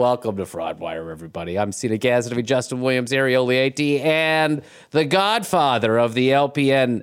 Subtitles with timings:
[0.00, 1.58] Welcome to Fraudwire, everybody.
[1.58, 7.02] I'm Seena Cassidy, Justin Williams, Ariel Leaty, and the godfather of the LPN,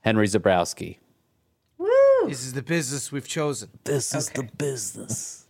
[0.00, 0.98] Henry Zebrowski.
[1.78, 1.88] Woo!
[2.28, 3.70] This is the business we've chosen.
[3.84, 5.46] This is the business.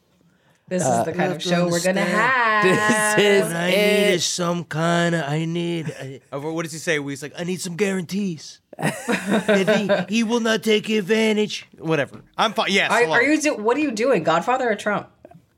[0.69, 2.65] This is the kind of show we're gonna have.
[2.65, 4.15] This What is I need it.
[4.15, 5.23] is some kind of.
[5.25, 5.93] I need.
[6.01, 7.03] I, uh, what does he say?
[7.03, 8.61] He's like, I need some guarantees.
[8.79, 11.67] that he, he will not take advantage.
[11.79, 12.23] Whatever.
[12.37, 12.71] I'm fine.
[12.71, 12.91] Yes.
[12.91, 13.41] Are, are you?
[13.41, 15.09] Do, what are you doing, Godfather or Trump?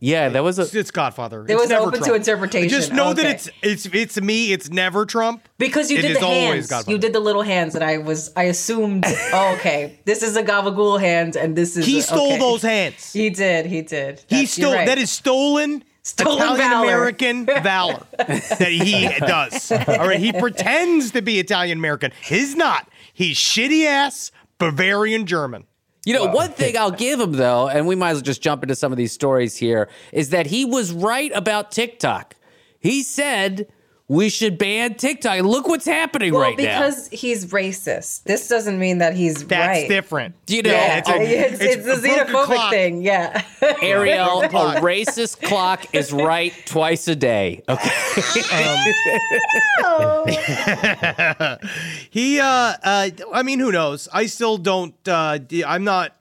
[0.01, 0.63] Yeah, that was a.
[0.63, 1.43] It's, it's Godfather.
[1.43, 2.17] It It's was never open to Trump.
[2.19, 2.69] interpretation.
[2.69, 3.23] Just know Okay.
[3.23, 4.53] that it's it's it's me.
[4.53, 5.49] It's never Trump.
[5.59, 6.67] Because you It did is the always hands.
[6.69, 6.93] Godfather.
[6.93, 9.05] You did the little hands, and I was I assumed.
[9.09, 12.39] oh, okay, this is a gabagool hand, and this is He a- stole okay.
[12.39, 13.13] those hands.
[13.13, 13.67] He did.
[13.67, 14.21] He did.
[14.29, 14.75] He That's- you're stole.
[14.75, 14.87] right.
[14.87, 15.83] That is stolen.
[16.05, 16.85] Stolen Italian valor.
[16.87, 19.71] American valor that he does.
[19.73, 22.13] All right, he pretends to be Italian American.
[22.25, 22.89] He's not.
[23.13, 25.65] He's shitty ass Bavarian German.
[26.09, 28.63] You know, one thing I'll give him though, and we might as well just jump
[28.63, 32.35] into some of these stories here, is that he was right about TikTok.
[32.81, 33.71] He said
[34.11, 35.43] we should ban TikTok.
[35.43, 36.81] Look what's happening well right now.
[36.81, 38.23] because he's racist.
[38.25, 39.89] This doesn't mean that he's That's right.
[39.89, 40.35] different.
[40.47, 42.71] You know, Yeah, it's a- it's, it's, it's the a broken xenophobic clock.
[42.73, 43.03] thing.
[43.03, 43.43] Yeah.
[43.83, 44.49] Ariel, a
[44.81, 47.63] racist clock is right twice a day.
[47.69, 47.91] Okay.
[52.11, 54.09] He, uh, uh, I mean, who knows?
[54.13, 54.95] I still don't.
[55.07, 56.15] Uh, d- I'm not.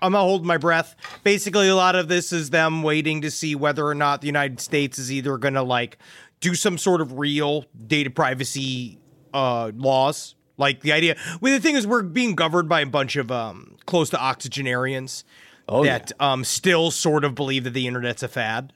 [0.00, 0.96] I'm not holding my breath.
[1.22, 4.60] Basically, a lot of this is them waiting to see whether or not the United
[4.60, 5.96] States is either going to like
[6.42, 8.98] do some sort of real data privacy
[9.32, 10.34] uh, laws.
[10.58, 11.16] Like the idea.
[11.40, 15.24] Well, the thing is, we're being governed by a bunch of um, close to octogenarians
[15.68, 18.72] Oh, that um, still sort of believe that the internet's a fad.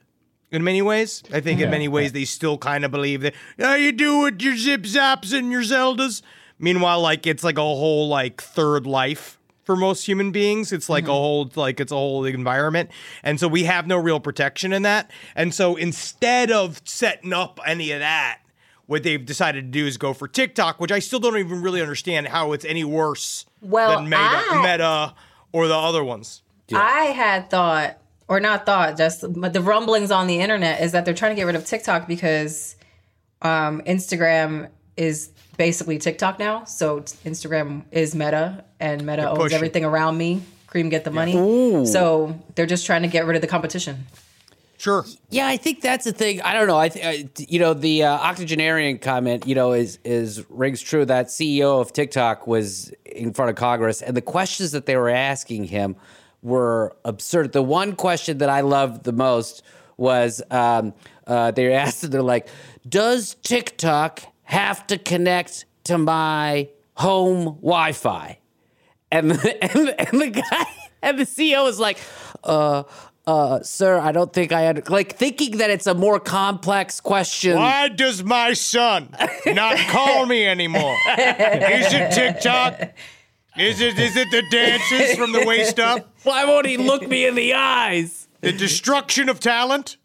[0.49, 3.75] In many ways, I think in many ways they still kind of believe that how
[3.75, 6.21] you do with your zip zaps and your Zeldas.
[6.57, 9.36] Meanwhile, like it's like a whole like third life
[9.67, 10.71] for most human beings.
[10.71, 12.89] It's like a whole like it's a whole environment,
[13.21, 15.11] and so we have no real protection in that.
[15.35, 18.39] And so instead of setting up any of that,
[18.85, 21.81] what they've decided to do is go for TikTok, which I still don't even really
[21.81, 25.13] understand how it's any worse Well, than Meta, I- Meta
[25.51, 26.43] or the other ones.
[26.73, 27.97] I had thought,
[28.29, 31.35] or not thought, just but the rumblings on the internet is that they're trying to
[31.35, 32.77] get rid of TikTok because
[33.41, 36.63] um, Instagram is basically TikTok now.
[36.63, 39.55] So Instagram is Meta, and Meta owns pushing.
[39.55, 40.41] everything around me.
[40.67, 41.85] Cream get the money.
[41.85, 44.05] So they're just trying to get rid of the competition.
[44.77, 45.05] Sure.
[45.29, 46.39] Yeah, I think that's the thing.
[46.41, 46.77] I don't know.
[46.77, 51.03] I, th- I you know, the uh, octogenarian comment, you know, is is rings true.
[51.03, 55.09] That CEO of TikTok was in front of Congress, and the questions that they were
[55.09, 55.95] asking him
[56.43, 57.53] were absurd.
[57.53, 59.63] The one question that I loved the most
[59.97, 60.93] was um,
[61.25, 62.47] uh, they asked they're like,
[62.87, 68.39] "Does TikTok have to connect to my home Wi-Fi?"
[69.11, 70.65] And the, and, the, and the guy
[71.01, 71.99] and the CEO was like,
[72.43, 72.83] uh,
[73.25, 77.57] uh, sir, I don't think I had like thinking that it's a more complex question.
[77.57, 79.13] Why does my son
[79.45, 80.95] not call me anymore?
[81.09, 82.93] Is it TikTok?
[83.57, 86.13] Is it is it the dances from the waist up?
[86.23, 88.27] Why won't he look me in the eyes?
[88.41, 89.97] The destruction of talent?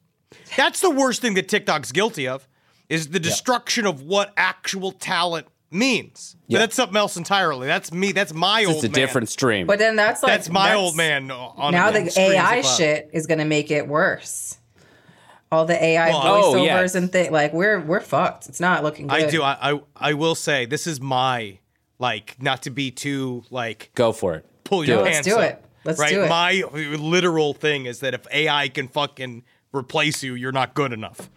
[0.56, 2.48] That's the worst thing that TikTok's guilty of.
[2.92, 6.36] Is the destruction of what actual talent means.
[6.46, 6.58] But Yeah.
[6.58, 7.66] that's something else entirely.
[7.66, 8.12] That's me.
[8.12, 8.74] That's my old man.
[8.76, 8.94] It's a man.
[8.94, 9.66] different stream.
[9.66, 11.30] But then that's like That's my old man.
[11.30, 14.58] On now the AI shit is gonna make it worse.
[15.50, 16.94] All the AI Well, oh, voiceovers yes.
[16.94, 18.48] and things like we're we're fucked.
[18.48, 19.22] It's not looking good.
[19.22, 19.42] I do.
[19.42, 21.58] I, I I will say this is my
[21.98, 24.46] like not to be too like Go for it.
[24.64, 25.64] pull your No, let's pants do up, it.
[25.84, 26.10] Let's right?
[26.10, 26.28] do it.
[26.28, 26.72] Right.
[26.72, 31.30] My literal thing is that if AI can fucking replace you, you're not good enough.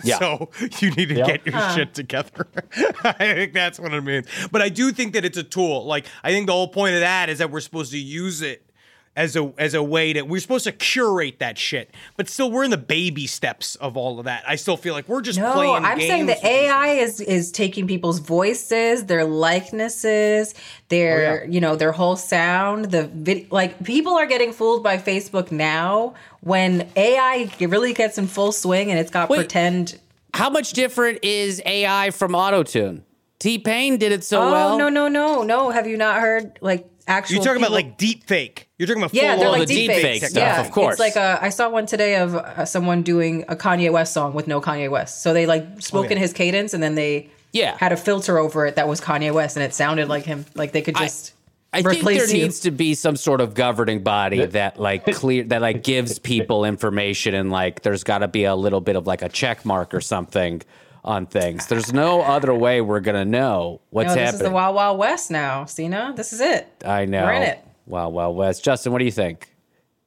[0.04, 0.18] Yeah.
[0.18, 0.50] So
[0.80, 2.48] you need to get your shit together.
[3.04, 4.26] I think that's what it means.
[4.50, 5.84] But I do think that it's a tool.
[5.84, 8.69] Like I think the whole point of that is that we're supposed to use it
[9.16, 11.90] as a as a way that we're supposed to curate that shit.
[12.16, 14.44] But still, we're in the baby steps of all of that.
[14.46, 15.84] I still feel like we're just No, playing.
[15.84, 20.54] I'm saying games the AI is is taking people's voices, their likenesses,
[20.88, 22.86] their oh, you know their whole sound.
[22.86, 28.26] The vid- like people are getting fooled by Facebook now when AI really gets in
[28.26, 29.38] full swing and it's got Wait.
[29.38, 29.98] pretend.
[30.34, 33.02] How much different is AI from autotune?
[33.40, 34.78] T Pain did it so Oh well.
[34.78, 35.70] no no no no!
[35.70, 37.36] Have you not heard like actual?
[37.36, 38.68] You're talking about like deep fake.
[38.78, 40.30] You're talking about Yeah, full they're like the deep deepfake fakes.
[40.30, 40.94] stuff, yeah, of course.
[40.94, 44.32] It's like a, I saw one today of uh, someone doing a Kanye West song
[44.34, 45.22] with no Kanye West.
[45.22, 47.76] So they like spoke in his cadence and then they Yeah.
[47.78, 50.46] had a filter over it that was Kanye West and it sounded like him.
[50.54, 51.34] Like they could just
[51.72, 52.32] I think there you.
[52.42, 56.64] needs to be some sort of governing body that like clear that like gives people
[56.64, 59.94] information and like there's got to be a little bit of like a check mark
[59.94, 60.62] or something
[61.04, 61.66] on things.
[61.66, 64.40] There's no other way we're gonna know what's no, this happening.
[64.40, 65.64] is the Wild Wild West now.
[65.64, 66.68] Seena, this is it.
[66.84, 67.24] I know.
[67.24, 67.64] We're in it.
[67.86, 68.64] Wow, wow, West.
[68.64, 69.48] Justin, what do you think?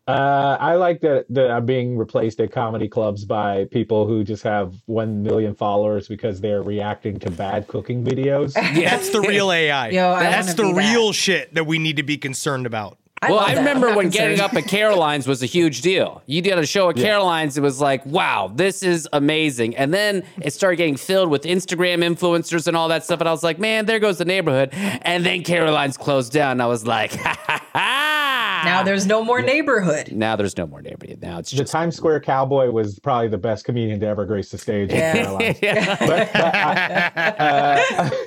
[0.05, 4.43] Uh, I like that that I'm being replaced at comedy clubs by people who just
[4.43, 8.53] have one million followers because they're reacting to bad cooking videos.
[8.53, 9.89] That's the real AI.
[9.89, 10.91] Yo, That's the be that.
[10.93, 12.97] real shit that we need to be concerned about.
[13.23, 14.13] I well, I remember when concerned.
[14.37, 16.21] getting up at Caroline's was a huge deal.
[16.25, 19.75] You did a show at Caroline's, it was like, wow, this is amazing.
[19.77, 23.19] And then it started getting filled with Instagram influencers and all that stuff.
[23.19, 24.69] And I was like, man, there goes the neighborhood.
[24.73, 26.59] And then Caroline's closed down.
[26.61, 28.61] I was like, ha ha ha.
[28.65, 30.11] Now there's no more neighborhood.
[30.13, 31.19] now there's no more neighborhood.
[31.21, 34.51] Now it's the just Times Square Cowboy was probably the best comedian to ever grace
[34.51, 35.17] the stage Yeah.
[35.17, 35.55] in Carolina.
[35.99, 37.79] but, but, I-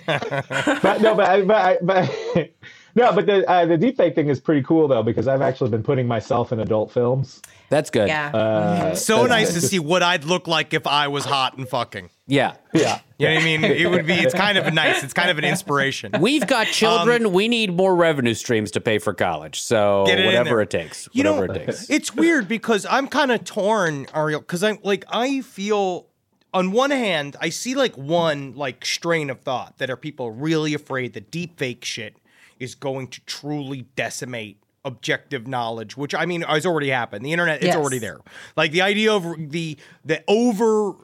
[0.08, 2.50] uh, but no, but I- but I- but
[2.96, 5.82] no, but the uh, the deepfake thing is pretty cool though because I've actually been
[5.84, 7.40] putting myself in adult films.
[7.68, 8.08] that's good.
[8.08, 8.30] Yeah.
[8.34, 11.68] Uh, So that's- nice to see what I'd look like if I was hot and
[11.68, 12.10] fucking.
[12.28, 12.54] Yeah.
[12.74, 12.98] Yeah.
[13.18, 13.64] You know what I mean?
[13.64, 14.14] It would be.
[14.14, 15.04] It's kind of nice.
[15.04, 16.12] It's kind of an inspiration.
[16.20, 17.32] We've got children.
[17.32, 19.60] we need more revenue streams to pay for college.
[19.62, 21.08] So Get it whatever it takes.
[21.12, 21.88] You whatever know, it takes.
[21.90, 26.06] it's weird because I'm kind of torn, Ariel, because I'm like I feel
[26.52, 30.74] on one hand I see like one like strain of thought that are people really
[30.74, 32.16] afraid that deep fake shit
[32.58, 37.56] is going to truly decimate objective knowledge which i mean has already happened the internet
[37.56, 37.76] it's Yes.
[37.76, 38.18] already there
[38.56, 40.94] like the idea of the the over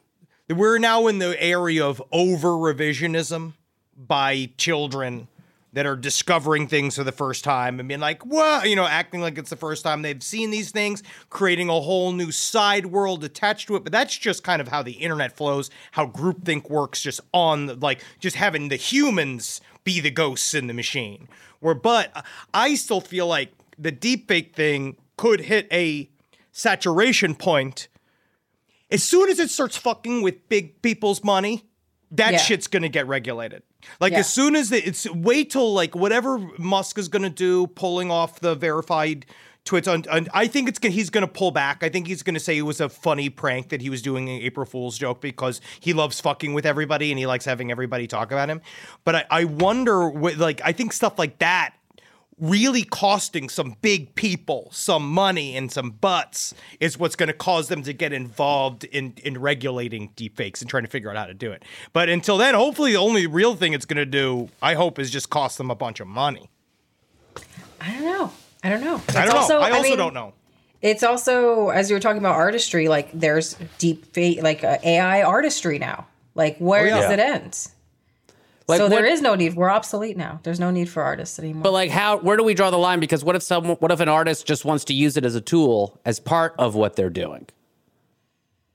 [0.48, 3.54] we're now in the area of over revisionism
[3.96, 5.26] by children
[5.74, 8.68] that are discovering things for the first time and being like, what?
[8.68, 12.12] You know, acting like it's the first time they've seen these things, creating a whole
[12.12, 13.82] new side world attached to it.
[13.82, 17.74] But that's just kind of how the internet flows, how groupthink works, just on, the,
[17.76, 21.26] like, just having the humans be the ghosts in the machine.
[21.60, 26.10] Where, but I still feel like the deepfake thing could hit a
[26.52, 27.88] saturation point
[28.90, 31.64] as soon as it starts fucking with big people's money,
[32.10, 32.38] that Yeah.
[32.38, 33.62] shit's gonna get regulated.
[34.00, 34.20] Like Yeah.
[34.20, 38.40] as soon as the, it's wait till like whatever Musk is gonna do, pulling off
[38.40, 39.26] the verified
[39.64, 41.82] tweets on, on I think it's gonna, he's gonna pull back.
[41.84, 44.40] I think he's gonna say it was a funny prank that he was doing an
[44.40, 48.32] April Fool's joke because he loves fucking with everybody and he likes having everybody talk
[48.32, 48.60] about him.
[49.04, 51.74] But I, I wonder, what, like I think stuff like that
[52.42, 57.68] really costing some big people some money and some butts is what's going to cause
[57.68, 61.34] them to get involved in in regulating deepfakes and trying to figure out how to
[61.34, 61.64] do it.
[61.92, 65.08] But until then, hopefully, the only real thing it's going to do, I hope, is
[65.10, 66.50] just cost them a bunch of money.
[67.80, 68.32] I don't know.
[68.64, 68.94] I don't know.
[68.96, 69.60] I It's don't know.
[69.60, 70.32] I also mean, don't know.
[70.82, 75.22] It's also as you were talking about artistry, like there's deep fake, like uh, AI
[75.22, 76.06] artistry now.
[76.34, 77.00] Like where Oh, yeah.
[77.02, 77.66] does it end?
[78.72, 79.54] Like, so there what- is no need.
[79.54, 80.40] We're obsolete now.
[80.42, 81.62] There's no need for artists anymore.
[81.62, 82.18] But like, how?
[82.18, 83.00] Where do we draw the line?
[83.00, 83.76] Because what if someone?
[83.78, 86.74] What if an artist just wants to use it as a tool as part of
[86.74, 87.46] what they're doing?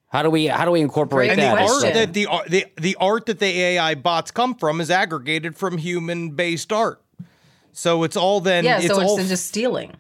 [0.09, 0.47] How do we?
[0.47, 1.63] How do we incorporate Great And the that?
[1.63, 4.89] as art that the, ar- the the art that the AI bots come from is
[4.89, 7.01] aggregated from human based art.
[7.73, 8.63] So it's all then.
[8.63, 9.95] yeah, it's so all it's just stealing.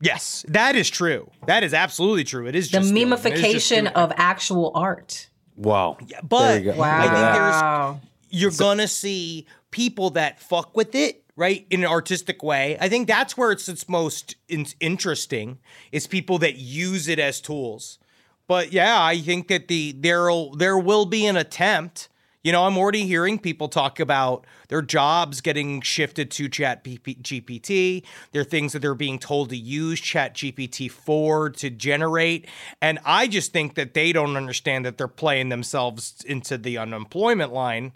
[0.00, 1.30] yes, that is true.
[1.46, 2.46] That is absolutely true.
[2.46, 3.12] It is The just stealing.
[3.12, 5.28] It is just memification of actual art.
[5.56, 5.96] Wow.
[6.06, 6.78] Yeah, But you go.
[6.78, 6.98] Wow.
[6.98, 12.42] I think there's you're gonna see people that fuck with it right in an artistic
[12.42, 15.58] way i think that's where it's its most in- interesting
[15.92, 17.98] is people that use it as tools
[18.46, 22.08] but yeah i think that the there'll there will be an attempt
[22.42, 28.02] You know, I'm already hearing people talk about their jobs getting shifted to Chat GPT.
[28.32, 32.46] There are things that they're being told to use Chat GPT for to generate.
[32.80, 37.52] And I just think that they don't understand that they're playing themselves into the unemployment
[37.52, 37.92] line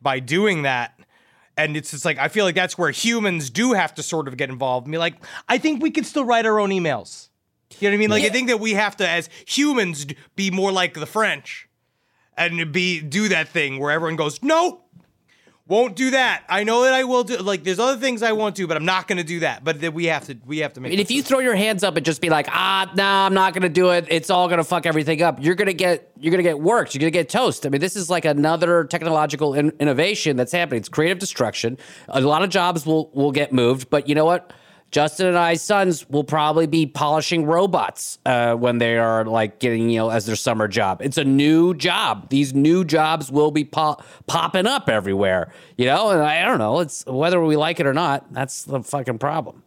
[0.00, 0.98] by doing that.
[1.56, 4.36] And it's just like, I feel like that's where humans do have to sort of
[4.36, 5.14] get involved and be like,
[5.48, 7.28] I think we can still write our own emails.
[7.80, 8.10] You know what I mean?
[8.10, 11.68] Like, I think that we have to, as humans, be more like the French
[12.36, 14.84] and be do that thing where everyone goes, no,
[15.68, 16.44] won't do that.
[16.48, 17.36] I know that I will do.
[17.36, 19.62] Like, there's other things I want to, but I'm not going to do that.
[19.62, 20.88] But that we have to, we have to make.
[20.88, 23.34] I mean, if you throw your hands up and just be like, ah, no, I'm
[23.34, 24.06] not going to do it.
[24.08, 25.42] It's all going to fuck everything up.
[25.42, 26.94] You're going to get, you're going to get worked.
[26.94, 27.66] You're going to get toast.
[27.66, 30.78] I mean, this is like another technological in- innovation that's happening.
[30.80, 31.76] It's creative destruction.
[32.08, 34.52] A lot of jobs will will get moved, but you know what?
[34.90, 39.90] Justin and I's sons will probably be polishing robots uh, when they are like getting,
[39.90, 41.02] you know, as their summer job.
[41.02, 42.30] It's a new job.
[42.30, 46.10] These new jobs will be po- popping up everywhere, you know.
[46.10, 46.80] And I don't know.
[46.80, 48.32] It's whether we like it or not.
[48.32, 49.62] That's the fucking problem.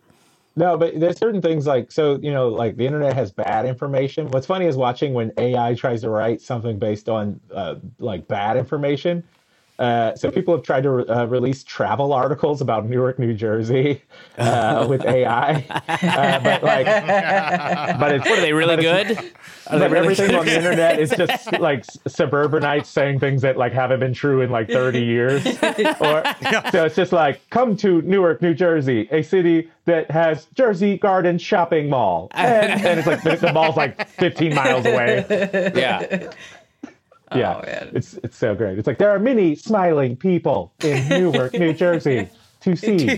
[0.56, 4.30] No, but there's certain things like so you know like the internet has bad information.
[4.32, 8.58] What's funny is watching when AI tries to write something based on uh, like bad
[8.58, 9.24] information.
[9.82, 14.04] Uh, so people have tried to uh, release travel articles about Newark, New Jersey,
[14.38, 16.86] uh, with AI, uh, but like,
[18.00, 19.18] but it's What are they really good?
[19.68, 20.40] Are they really everything good?
[20.40, 24.50] on the internet is just like suburbanites saying things that like haven't been true in
[24.50, 25.46] like 30 years.
[25.46, 26.24] Or
[26.72, 31.38] so it's just like, come to Newark, New Jersey, a city that has Jersey Garden
[31.38, 35.26] Shopping Mall, and, and it's like the, the mall's like 15 miles away.
[35.76, 36.32] Yeah.
[37.36, 37.62] Yeah,
[37.94, 38.78] it's it's so great.
[38.78, 42.30] It's like there are many smiling people in Newark, New Jersey,
[42.62, 43.10] to see.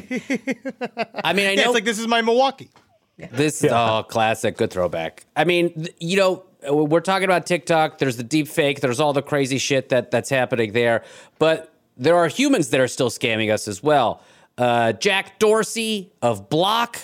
[1.24, 2.70] I mean, I yeah, know it's like this is my Milwaukee.
[3.17, 5.25] This is oh, classic, good throwback.
[5.36, 7.98] I mean, you know, we're talking about TikTok.
[8.00, 8.82] There's the deep fake.
[8.82, 11.03] There's all the crazy shit that that's happening there.
[11.39, 14.22] But there are humans that are still scamming us as well.
[14.58, 17.00] Uh, Jack Dorsey of Block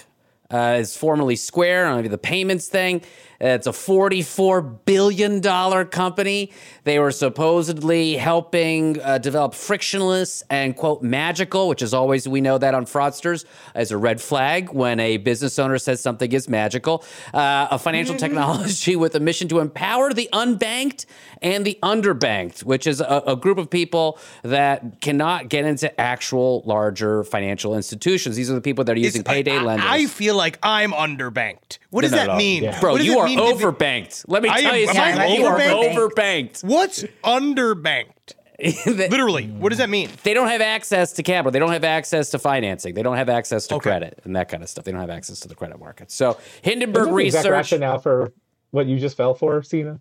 [0.52, 3.02] uh, is formerly Square on the payments thing.
[3.40, 5.42] It's a $44 billion
[5.90, 6.52] company.
[6.84, 12.58] They were supposedly helping uh, develop frictionless and, quote, magical, which is always, we know
[12.58, 17.04] that on fraudsters, as a red flag when a business owner says something is magical.
[17.34, 21.06] Uh, a financial technology with a mission to empower the unbanked
[21.42, 26.62] and the underbanked, which is a, a group of people that cannot get into actual
[26.66, 28.36] larger financial institutions.
[28.36, 29.86] These are the people that are using It's- payday I, lenders.
[29.90, 31.78] I feel like I'm underbanked.
[31.90, 32.38] What does No, no, that no.
[32.38, 32.64] mean?
[32.64, 32.80] Yeah.
[32.80, 34.26] Bro, What does you it are mean be- overbanked.
[34.28, 35.20] Let me I tell am- you am something.
[35.20, 35.94] I You are overbanked?
[36.14, 36.64] overbanked.
[36.64, 38.34] What's underbanked?
[38.60, 40.10] they, Literally, what does that mean?
[40.24, 41.52] they don't have access to capital.
[41.52, 42.94] They don't have access to financing.
[42.94, 43.90] They don't have access to Okay.
[43.90, 44.84] credit and that kind of stuff.
[44.84, 46.12] They don't have access to the credit market.
[46.12, 47.52] So Hindenburg Isn't the exact Research.
[47.52, 48.34] rationale for
[48.72, 50.00] what you just fell for, Seena?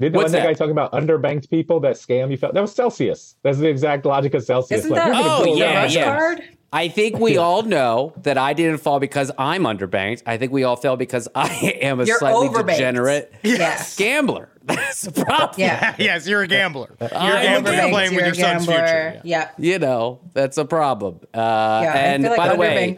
[0.00, 0.46] Didn't What's one that that?
[0.48, 3.36] guy talking about underbanked people that scam you felt that was Celsius.
[3.42, 4.80] That's the exact logic of Celsius.
[4.80, 6.04] Isn't like, that Oh, yeah, rush yeah.
[6.16, 6.42] card?
[6.76, 10.22] I think we all know that I didn't fall because I'm underbanked.
[10.26, 11.48] I think we all fell because I
[11.82, 12.66] am a You're slightly overbanked.
[12.76, 13.96] degenerate Yes.
[13.96, 14.48] gambler.
[14.64, 15.54] That's the problem.
[15.58, 15.94] Yeah.
[15.98, 16.94] yes, you're a gambler.
[17.00, 17.90] You're a I'm a gambler gambler.
[17.92, 19.20] playing with You're your a son's future.
[19.24, 19.50] Yeah.
[19.58, 21.20] You know, that's a problem.
[21.32, 21.92] Uh, Yeah.
[21.94, 22.96] and like by the way,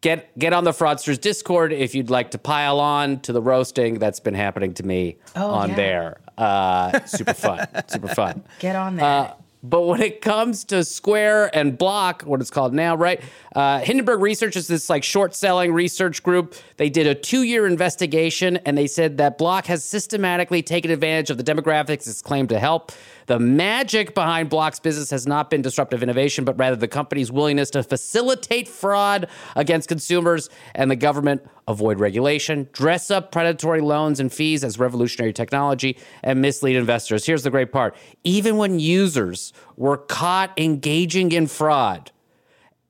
[0.00, 3.98] get get on the fraudsters discord if you'd like to pile on to the roasting
[3.98, 5.76] that's been happening to me Oh, on yeah.
[5.76, 9.04] there uh, super fun super fun Get on there.
[9.04, 13.20] uh, but when it comes to Square and Block, what it's called now, right?
[13.54, 16.54] Uh, Hindenburg Research is this like short selling research group.
[16.78, 21.30] They did a two year investigation and they said that Block has systematically taken advantage
[21.30, 22.92] of the demographics it's claimed to help.
[23.30, 27.70] The magic behind Block's business has not been disruptive innovation, but rather the company's willingness
[27.70, 34.32] to facilitate fraud against consumers and the government avoid regulation, dress up predatory loans and
[34.32, 37.24] fees as revolutionary technology, and mislead investors.
[37.24, 37.94] Here's the great part
[38.24, 42.10] even when users were caught engaging in fraud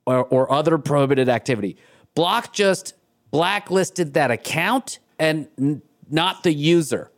[0.07, 1.77] or, or other prohibited activity,
[2.15, 2.95] Block just
[3.31, 7.11] blacklisted that account and n- not the user.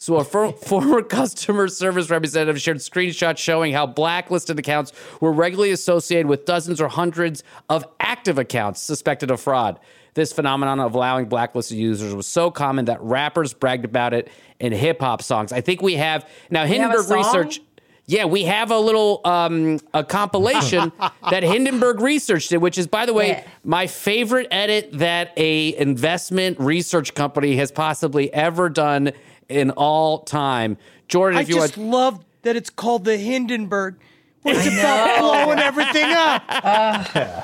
[0.00, 5.70] So a for, former customer service representative shared screenshots showing how blacklisted accounts were regularly
[5.72, 9.78] associated with dozens or hundreds of active accounts suspected of fraud.
[10.14, 14.28] This phenomenon of allowing blacklisted users was so common that rappers bragged about it
[14.58, 15.52] in hip hop songs.
[15.52, 17.18] I think we have now Hindenburg song?
[17.18, 17.60] Research.
[18.06, 20.90] Yeah, we have a little um, a compilation
[21.30, 23.44] that Hindenburg Research did, which is, by the way, Yeah.
[23.62, 29.12] my favorite edit that a investment research company has possibly ever done
[29.50, 30.76] in all time.
[31.08, 33.96] Jordan, I if you just want, love that it's called the Hindenburg.
[34.42, 36.42] What's about blowing everything up?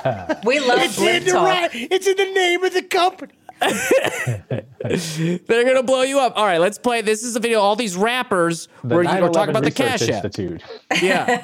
[0.06, 1.44] Uh, we love It's in the Talk.
[1.44, 1.70] right.
[1.74, 3.32] It's in the name of the company.
[5.46, 6.34] They're gonna blow you up.
[6.36, 7.00] All right, let's play.
[7.00, 7.60] This is a video.
[7.60, 11.02] All these rappers The where you were talking about the Research Cash App.
[11.02, 11.42] Yeah,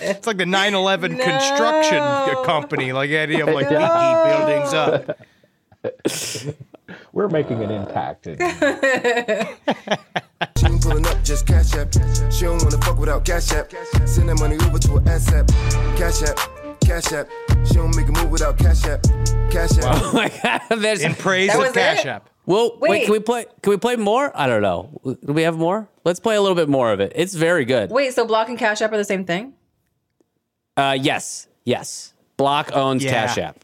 [0.00, 1.98] It's like the 9/11 construction
[2.44, 2.92] company.
[2.92, 5.18] Like the idea of like we keep buildings up.
[7.12, 8.26] We're making an impact.
[8.26, 8.38] in-
[10.56, 11.92] She ain't pulling up, just cash app.
[12.32, 13.70] She don't wanna fuck without cash app.
[14.06, 15.46] Send that money over to her ass app.
[15.96, 16.38] Cash app,
[16.80, 17.28] cash app.
[17.66, 19.02] She don't make a move without cash app.
[19.50, 19.84] Cash app.
[20.02, 20.62] oh my god.
[20.80, 21.02] There's.
[21.02, 22.08] In praise That of Cash it?
[22.08, 22.30] App.
[22.46, 22.90] Well, wait.
[22.90, 23.04] Wait.
[23.04, 23.44] Can we play?
[23.62, 24.32] Can we play more?
[24.34, 25.00] I don't know.
[25.04, 25.88] Do we have more?
[26.04, 27.12] Let's play a little bit more of it.
[27.14, 27.90] It's very good.
[27.90, 29.52] Wait, so Block and Cash App are the same thing?
[30.76, 32.14] Uh, yes, yes.
[32.36, 33.10] Block owns Yeah.
[33.12, 33.58] Cash App.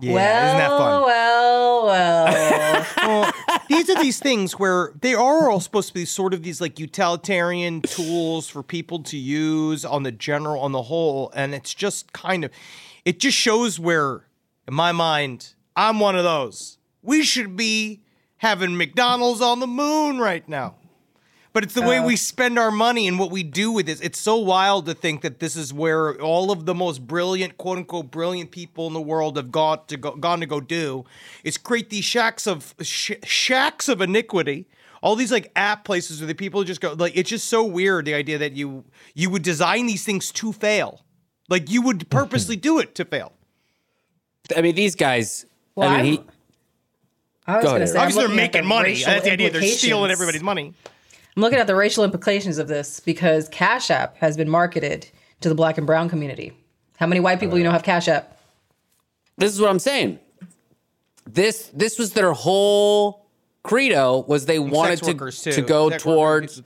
[0.00, 1.02] Yeah, well, isn't that fun?
[1.04, 2.86] well, well.
[3.46, 6.60] well, these are these things where they are all supposed to be sort of these
[6.60, 11.72] like utilitarian tools for people to use on the general, on the whole, and it's
[11.72, 12.50] just kind of,
[13.04, 14.26] it just shows where,
[14.66, 16.78] in my mind, I'm one of those.
[17.02, 18.02] We should be
[18.38, 20.74] having McDonald's on the moon right now.
[21.54, 22.04] But it's the way uh.
[22.04, 24.00] we spend our money and what we do with this.
[24.00, 27.78] It's so wild to think that this is where all of the most brilliant, quote
[27.78, 31.04] unquote, brilliant people in the world have gone to go, gone to go do
[31.44, 34.66] is create these shacks of sh- shacks of iniquity.
[35.00, 38.06] All these like app places where the people just go like it's just so weird
[38.06, 38.84] the idea that you
[39.14, 41.04] you would design these things to fail,
[41.48, 43.32] like you would purposely do it to fail.
[44.56, 45.46] I mean, these guys.
[45.76, 46.20] Well, I mean, he,
[47.46, 47.88] I was Go going to ahead.
[47.90, 48.88] say, Obviously, they're looking at the making money.
[48.90, 49.50] racial That's the idea.
[49.50, 50.74] They're stealing everybody's money.
[51.36, 55.08] I'm looking at the racial implications of this because Cash App has been marketed
[55.40, 56.52] to the black and brown community.
[56.96, 58.38] How many white people you know have Cash App?
[59.36, 60.20] this is what I'm saying.
[61.26, 63.26] This this was their whole
[63.62, 66.62] credo was they wanted to to go Sex towards workers.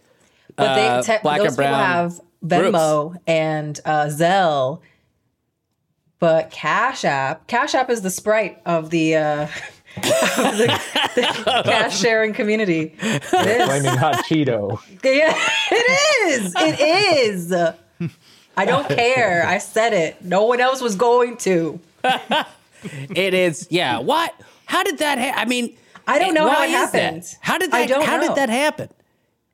[0.57, 4.81] But they uh, te- black those and brown people have Venmo and uh, Zelle.
[6.19, 9.51] But Cash App, Cash App is the sprite of the, uh, of
[10.03, 10.81] the,
[11.15, 12.95] the cash sharing community.
[13.01, 13.65] It is.
[13.67, 14.81] Flaming hot Cheeto.
[15.05, 15.35] Yeah,
[15.71, 16.55] it is.
[16.57, 17.53] It is.
[18.57, 19.45] I don't care.
[19.47, 20.25] I said it.
[20.25, 21.79] No one else was going to.
[22.83, 23.99] It is, yeah.
[23.99, 24.35] What?
[24.67, 25.19] How did that?
[25.19, 25.77] Ha- I mean,
[26.07, 27.03] I don't know why how it is that?
[27.03, 27.37] happened.
[27.41, 27.77] How did that?
[27.77, 27.89] I that?
[27.89, 28.27] don't how know.
[28.29, 28.89] did that happen?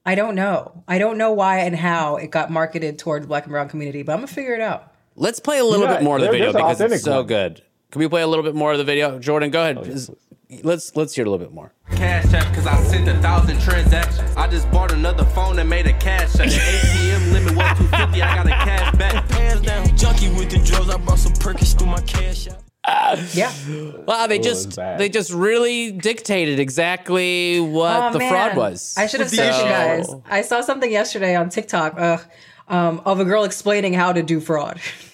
[0.07, 0.83] I don't know.
[0.87, 4.12] I don't know why and how it got marketed towards black and brown community, but
[4.12, 4.92] I'm gonna figure it out.
[5.16, 7.27] Let's play a little Yeah, bit more of the video because it's so one.
[7.27, 7.62] good.
[7.90, 9.18] Can we play a little bit more of the video?
[9.18, 10.09] Jordan, go Oh, ahead.
[10.48, 11.72] Is- Let's let's hear a little bit more.
[11.92, 14.30] Cash app, cause I sent a thousand transactions.
[14.37, 16.48] I just bought another phone and made a cash app.
[16.48, 19.30] The ATM limit was 250, I got a cash back.
[19.30, 20.88] Hands down, junkie with the drugs.
[20.90, 22.61] I brought some Perkins through my cash app.
[23.33, 23.50] Yeah.
[24.07, 28.30] Wow, they just they just really dictated exactly what Oh, the man.
[28.30, 28.94] fraud was.
[28.98, 30.14] I should have the sent you guys.
[30.28, 32.18] I saw something yesterday on TikTok uh,
[32.68, 34.81] um, of a girl explaining how to do fraud.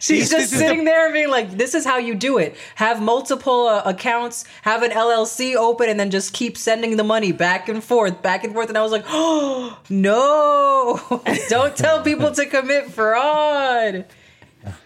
[0.00, 2.56] She's just sitting there being like, "This is how you do it.
[2.76, 7.32] Have multiple uh, accounts, have an LLC open, and then just keep sending the money
[7.32, 11.22] back and forth, back and forth." And I was like, "Oh no!
[11.48, 14.06] Don't tell people to commit fraud."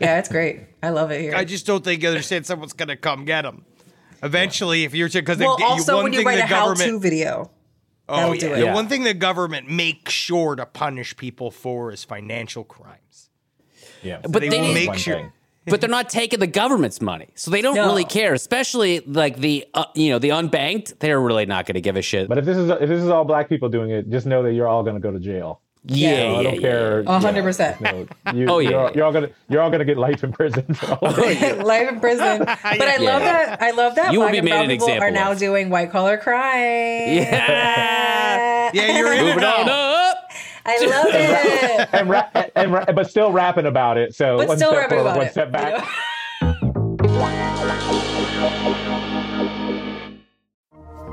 [0.00, 0.62] Yeah, it's great.
[0.82, 1.34] I love it here.
[1.36, 3.64] I just don't think you understand someone's gonna come get them.
[4.22, 7.50] Eventually, if you're because well, you, also one when you write a how-to government, video,
[8.08, 8.56] oh that'll yeah, do it.
[8.56, 8.74] the Yeah.
[8.74, 13.30] one thing the government makes sure to punish people for is financial crimes.
[14.02, 14.20] Yeah.
[14.22, 15.16] But they they will make sure.
[15.16, 15.32] thing.
[15.66, 17.86] but they're not taking the government's money, so they don't No.
[17.86, 18.32] really care.
[18.32, 22.02] Especially like the uh, you know the unbanked, they're really not going to give a
[22.02, 22.28] shit.
[22.28, 24.52] But if this is if this is all black people doing it, just know that
[24.54, 25.60] you're all going to go to jail.
[25.84, 27.00] Yeah, So yeah, I don't yeah, care.
[27.00, 27.80] A hundred percent.
[27.80, 28.90] No, you, Oh, yeah, you're, yeah.
[28.94, 30.74] you're all gonna you're all gonna get life in prison.
[30.74, 31.62] For all this.
[31.64, 32.38] life in prison.
[32.46, 33.10] But I Yeah.
[33.12, 33.62] love that.
[33.62, 34.12] I love that.
[34.12, 35.38] You will black be made an people example are now of.
[35.38, 37.14] doing white collar crime.
[37.14, 38.70] Yeah.
[38.74, 40.10] Yeah, you're Moving on now.
[40.10, 40.30] up.
[40.66, 41.88] I love it.
[41.94, 44.14] and, ra- and ra- but still rapping about it.
[44.14, 45.78] So But one still step rapping forward, about one it, step you back.
[45.78, 45.88] know?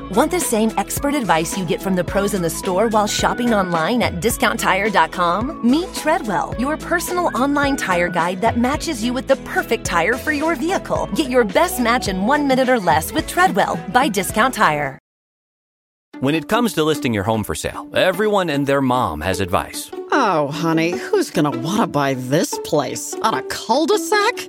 [0.00, 3.54] Want the same expert advice you get from the pros in the store while shopping
[3.54, 5.68] online at discounttire.com?
[5.68, 10.32] Meet Treadwell, your personal online tire guide that matches you with the perfect tire for
[10.32, 11.08] your vehicle.
[11.14, 14.98] Get your best match in one minute or less with Treadwell by Discount Tire.
[16.20, 19.90] When it comes to listing your home for sale, everyone and their mom has advice.
[20.12, 23.14] Oh, honey, who's gonna want to buy this place?
[23.22, 24.48] On a cul-de-sac?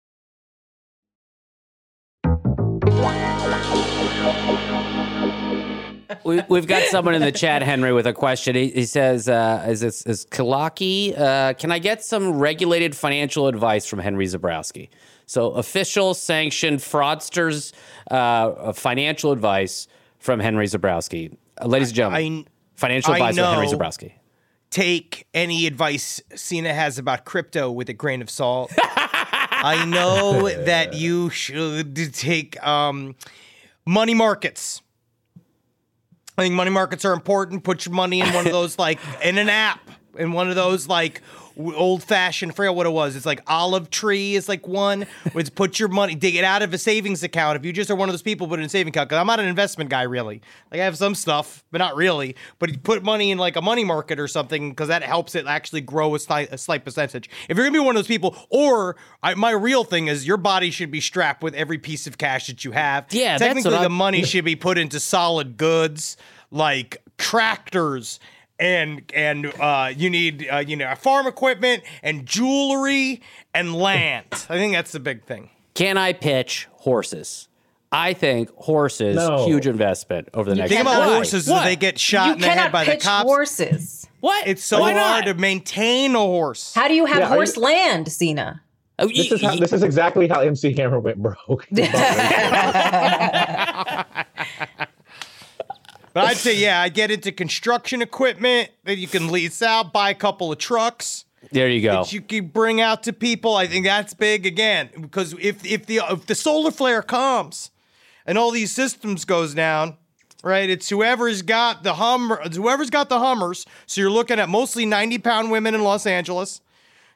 [6.23, 8.55] We, we've got someone in the chat, Henry, with a question.
[8.55, 11.17] He, he says, uh, "Is this is Kalaki?
[11.17, 14.89] Uh, can I get some regulated financial advice from Henry Zebrowski?"
[15.25, 17.73] So, official, sanctioned fraudsters,
[18.09, 19.87] uh, financial advice
[20.19, 21.35] from Henry Zebrowski.
[21.59, 24.13] Uh, ladies and gentlemen, financial I advice from Henry Zebrowski.
[24.69, 28.71] Take any advice Seena has about crypto with a grain of salt.
[29.63, 33.15] I know that you should take um,
[33.91, 34.81] money markets.
[36.37, 37.63] I think money markets are important.
[37.63, 39.81] Put your money in one of those, like in an app,
[40.17, 41.21] in one of those, like
[41.57, 42.55] old fashioned.
[42.55, 43.15] Forget what it was.
[43.15, 45.07] It's like Olive Tree is like one.
[45.35, 47.57] It's put your money, dig it out of a savings account.
[47.57, 49.09] If you just are one of those people, put it in a saving account.
[49.09, 50.41] Because I'm not an investment guy, really.
[50.71, 52.35] Like I have some stuff, but not really.
[52.59, 55.45] But you put money in like a money market or something because that helps it
[55.47, 57.29] actually grow a slight, a slight percentage.
[57.49, 60.37] If you're gonna be one of those people, or I, my real thing is your
[60.37, 63.07] body should be strapped with every piece of cash that you have.
[63.11, 66.17] Yeah, technically the money should be put into solid goods
[66.51, 68.19] like tractors
[68.61, 73.21] and and uh, you need uh, you know farm equipment and jewelry
[73.53, 74.27] and land.
[74.31, 75.49] I think that's the big thing.
[75.73, 77.49] Can I pitch horses?
[77.91, 79.45] I think horses No.
[79.45, 80.71] huge investment over the You next.
[80.71, 81.65] think about horses What?
[81.65, 83.23] they get shot You in the head cannot by the cops.
[83.23, 84.07] horses.
[84.21, 84.47] What?
[84.47, 85.33] It's so Why hard not?
[85.33, 86.73] to maintain a horse.
[86.73, 88.61] How do you have Yeah, horse you- land, Seena?
[88.97, 91.67] This is how, this is exactly how MC Hammer went broke.
[96.13, 100.09] But I'd say yeah, I get into construction equipment that you can lease out, buy
[100.09, 101.25] a couple of trucks.
[101.51, 102.03] There you go.
[102.03, 103.55] that you can bring out to people.
[103.55, 107.71] I think that's big again because if if the if the solar flare comes
[108.25, 109.97] and all these systems goes down,
[110.43, 110.69] right?
[110.69, 113.65] It's whoever's got the hum, whoever's got the Hummers.
[113.85, 116.61] So you're looking at mostly 90 pound women in Los Angeles.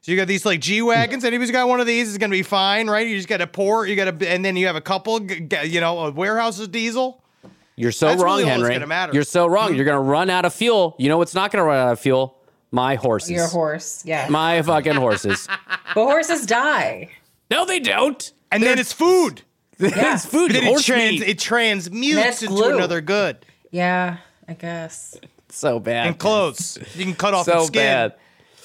[0.01, 1.23] So you got these like G wagons.
[1.25, 3.07] Anybody's got one of these is gonna be fine, right?
[3.07, 3.87] You just got to pour.
[3.87, 7.23] You got to, and then you have a couple, you know, a warehouse of diesel.
[7.77, 8.71] You're so That's wrong, really Henry.
[8.73, 9.13] gonna matter.
[9.13, 9.69] You're so wrong.
[9.69, 9.75] Hmm.
[9.75, 10.95] You're going to run out of fuel.
[10.97, 12.37] You know what's not going to run out of fuel?
[12.71, 13.31] My horses.
[13.31, 14.27] Your horse, yeah.
[14.29, 15.47] My fucking horses.
[15.95, 17.09] but horses die.
[17.51, 18.31] No, they don't.
[18.51, 19.41] And then it's food.
[19.79, 20.51] it's food.
[20.53, 21.29] But then it, trans, meat.
[21.29, 22.75] it transmutes into glue.
[22.75, 23.45] another good.
[23.71, 25.17] Yeah, I guess.
[25.49, 26.07] so bad.
[26.07, 26.77] And clothes.
[26.95, 27.81] You can cut off So its skin.
[27.81, 28.15] bad.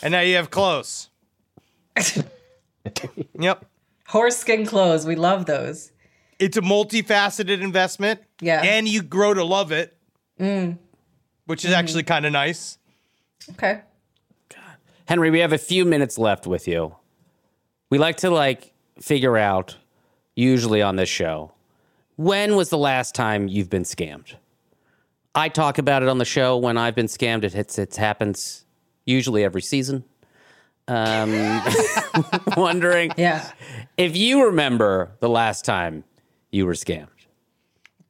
[0.03, 1.09] And now you have clothes.
[3.38, 3.64] yep.
[4.09, 5.07] Horse skin clothes.
[5.07, 5.92] We love those.
[6.40, 8.20] It's a multifaceted investment.
[8.40, 8.62] Yeah.
[8.62, 9.96] And you grow to love it,
[10.40, 10.79] Mm.
[11.46, 12.79] which is actually kind of nice.
[13.50, 13.81] Okay.
[14.48, 14.61] God.
[15.07, 16.96] Henry, we have a few minutes left with you.
[17.90, 19.76] We like to like figure out,
[20.35, 21.53] usually on this show,
[22.16, 24.35] when was the last time you've been scammed?
[25.35, 27.44] I talk about it on the show when I've been scammed.
[27.44, 28.64] It hits, it happens
[29.05, 30.05] usually every season.
[30.88, 31.62] Um,
[32.57, 33.50] wondering, yeah,
[33.96, 36.03] if you remember the last time
[36.51, 37.09] you were scammed.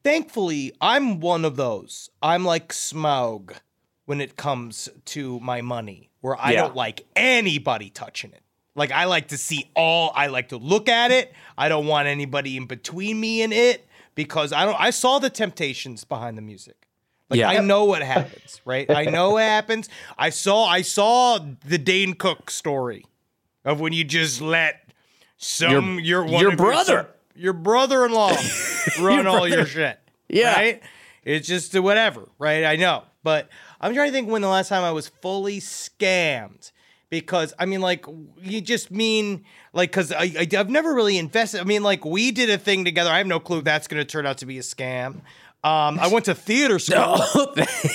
[0.03, 2.11] Thankfully, I'm one of those.
[2.23, 3.53] I'm like Smaug
[4.07, 6.63] when it comes to my money, where I Yeah.
[6.63, 8.43] don't like anybody touching it.
[8.75, 10.13] Like I like to see all.
[10.15, 11.33] I like to look at it.
[11.59, 14.81] I don't want anybody in between me and it because I don't.
[14.81, 16.77] I saw the temptations behind the music.
[17.29, 17.51] Like Yeah.
[17.51, 18.91] I know what happens, right?
[18.91, 19.89] I know what happens.
[20.17, 20.65] I saw.
[20.65, 23.05] I saw the Dane Cook story
[23.65, 24.89] of when you just let
[25.37, 27.09] some your one your of brother.
[27.41, 28.37] Your brother-in-law
[29.01, 29.99] run all your shit.
[30.29, 30.55] Yeah.
[30.55, 30.83] Right?
[31.25, 32.65] It's just whatever, right?
[32.65, 33.05] I know.
[33.23, 33.49] But
[33.81, 36.73] I'm trying to think when the last time I was fully scammed.
[37.09, 38.07] Because I mean, like,
[38.41, 41.61] you just mean like, because I, I have never really invested.
[41.61, 43.11] I mean, like, we did a thing together.
[43.11, 45.23] I have no clue that's going to turn out to be a scam.
[45.63, 47.19] Um, I went to theater school.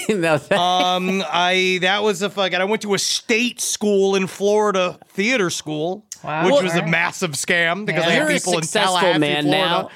[0.10, 2.60] no, um, I that was a fucking.
[2.60, 6.46] I went to a state school in Florida, theater school, Wow.
[6.46, 8.10] which Well, was a massive scam because Yeah.
[8.10, 9.68] I had You're a people in successful Tallahassee, man Florida.
[9.68, 9.90] now.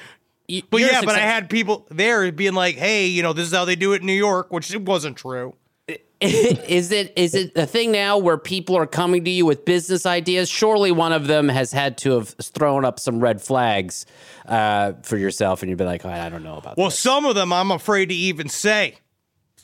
[0.48, 3.32] You- But you're a yeah, but I had people there being like, "Hey, you know,
[3.32, 5.54] this is how they do it in New York," which it wasn't true.
[6.20, 10.04] is it is it a thing now where people are coming to you with business
[10.06, 10.48] ideas?
[10.50, 14.04] Surely one of them has had to have thrown up some red flags
[14.46, 16.76] uh, for yourself, and you'd be like, oh, I don't know about.
[16.76, 18.96] Well, some of them I'm afraid to even say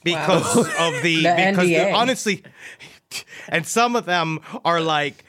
[0.05, 1.93] because of the The because NDA.
[1.95, 2.43] honestly,
[3.49, 5.25] and some of them are like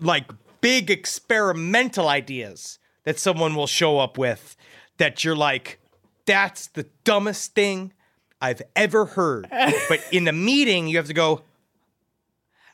[0.00, 0.24] like
[0.60, 4.56] big experimental ideas that someone will show up with
[4.98, 5.78] that you're like
[6.26, 7.92] that's the dumbest thing
[8.40, 9.48] I've ever heard.
[9.88, 11.42] but in the meeting you have to go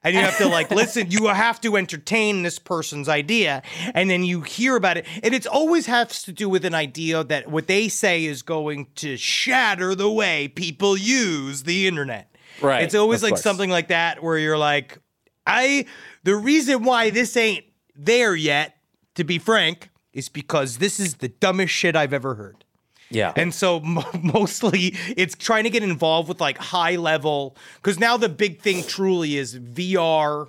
[0.03, 3.63] and you have to like listen you have to entertain this person's idea
[3.95, 7.25] and then you hear about it and it's always has to do with an idea
[7.25, 12.31] that what they say is going to shatter the way people use the internet
[12.63, 13.43] Right, it's always like course.
[13.43, 14.99] something like that where you're like
[15.47, 15.85] i
[16.23, 17.66] the reason why this ain't
[17.99, 18.77] there yet
[19.15, 22.65] to be frank is because this is the dumbest shit i've ever heard
[23.11, 23.33] Yeah.
[23.37, 28.17] and so mo mostly it's trying to get involved with like high level because now
[28.17, 30.49] the big thing truly is VR.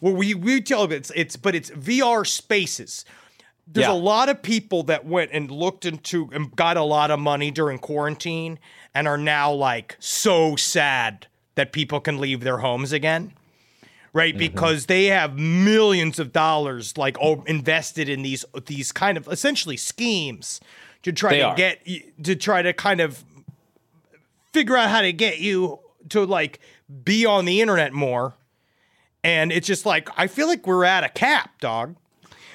[0.00, 3.04] Well, we we tell them it's it's but it's VR spaces.
[3.66, 3.92] There's Yeah.
[3.92, 7.50] a lot of people that went and looked into and got a lot of money
[7.50, 8.58] during quarantine
[8.94, 13.32] and are now like so sad that people can leave their homes again
[14.12, 14.36] right?
[14.36, 20.60] Because they have millions of dollars like invested in these these kind of essentially schemes
[21.02, 21.56] to try They to are.
[21.56, 21.86] get
[22.24, 23.24] to try to kind of
[24.52, 25.78] figure out how to get you
[26.10, 26.60] to like
[27.04, 28.34] be on the internet more.
[29.22, 31.96] And it's just like i feel like we're at a cap dog.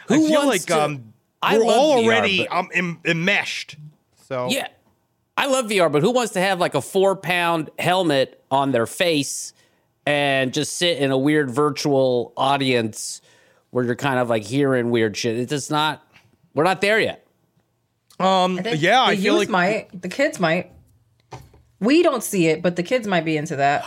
[0.09, 2.99] I Who feel wants like to- um I we're all VR, already but- um em-
[3.05, 3.77] enmeshed
[4.27, 4.47] so.
[4.49, 4.67] Yeah.
[5.37, 8.85] I love VR, but who wants to have like a four pound helmet on their
[8.85, 9.53] face
[10.05, 13.21] and just sit in a weird virtual audience
[13.71, 15.37] where you're kind of like hearing weird shit?
[15.37, 16.05] It's just not,
[16.53, 17.25] we're not there yet.
[18.19, 20.71] um I yeah the i feel like might, the kids might.
[21.81, 23.85] We don't see it, but the kids might be into that.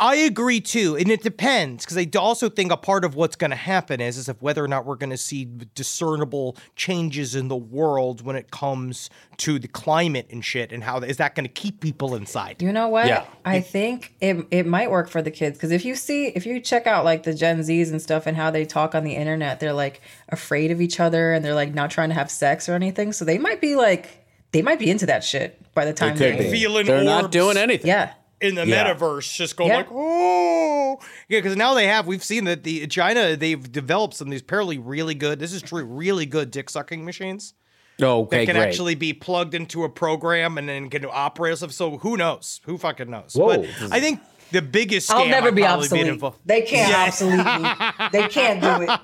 [0.00, 3.50] I agree too, and it depends because I also think a part of what's going
[3.50, 7.48] to happen is is if whether or not we're going to see discernible changes in
[7.48, 11.44] the world when it comes to the climate and shit, and how is that going
[11.44, 12.62] to keep people inside?
[12.62, 13.08] You know what?
[13.08, 13.26] Yeah.
[13.44, 16.60] I think it it might work for the kids because if you see if you
[16.60, 19.60] check out like the Gen Zs and stuff and how they talk on the internet,
[19.60, 22.72] they're like afraid of each other and they're like not trying to have sex or
[22.72, 23.12] anything.
[23.12, 26.38] So they might be like they might be into that shit by the time could
[26.38, 26.50] they be.
[26.50, 27.86] Feeling They're not doing anything.
[27.86, 28.14] Yeah.
[28.40, 28.92] In the Yeah.
[28.94, 29.76] metaverse, just going Yeah.
[29.78, 30.98] like, oh,
[31.28, 32.06] yeah, because now they have.
[32.06, 35.38] We've seen that the China they've developed some of these apparently really good.
[35.38, 37.54] This is true, really good dick sucking machines.
[38.02, 38.66] Oh, okay, that can great.
[38.68, 41.72] actually be plugged into a program and then can operate stuff.
[41.72, 42.60] So who knows?
[42.64, 43.34] Who fucking knows?
[43.34, 43.58] Whoa.
[43.58, 44.20] But I think
[44.52, 46.06] the biggest scam I'll never be obsolete.
[46.06, 47.04] involved- They can't Yeah.
[47.04, 48.08] obsolete me.
[48.22, 49.00] They can't do it.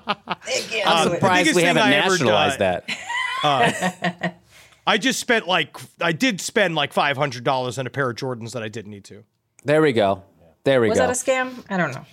[0.47, 1.15] They can't uh, I'm do it.
[1.15, 2.97] surprised biggest we thing haven't I ever nationalized done- that.
[3.43, 4.29] Uh,
[4.87, 8.15] I just spent like I did spend like five hundred dollars on a pair of
[8.15, 9.23] Jordans that I didn't need to.
[9.65, 10.23] There we go.
[10.63, 11.07] There we Was go.
[11.07, 11.63] Was that a scam?
[11.69, 12.05] I don't know.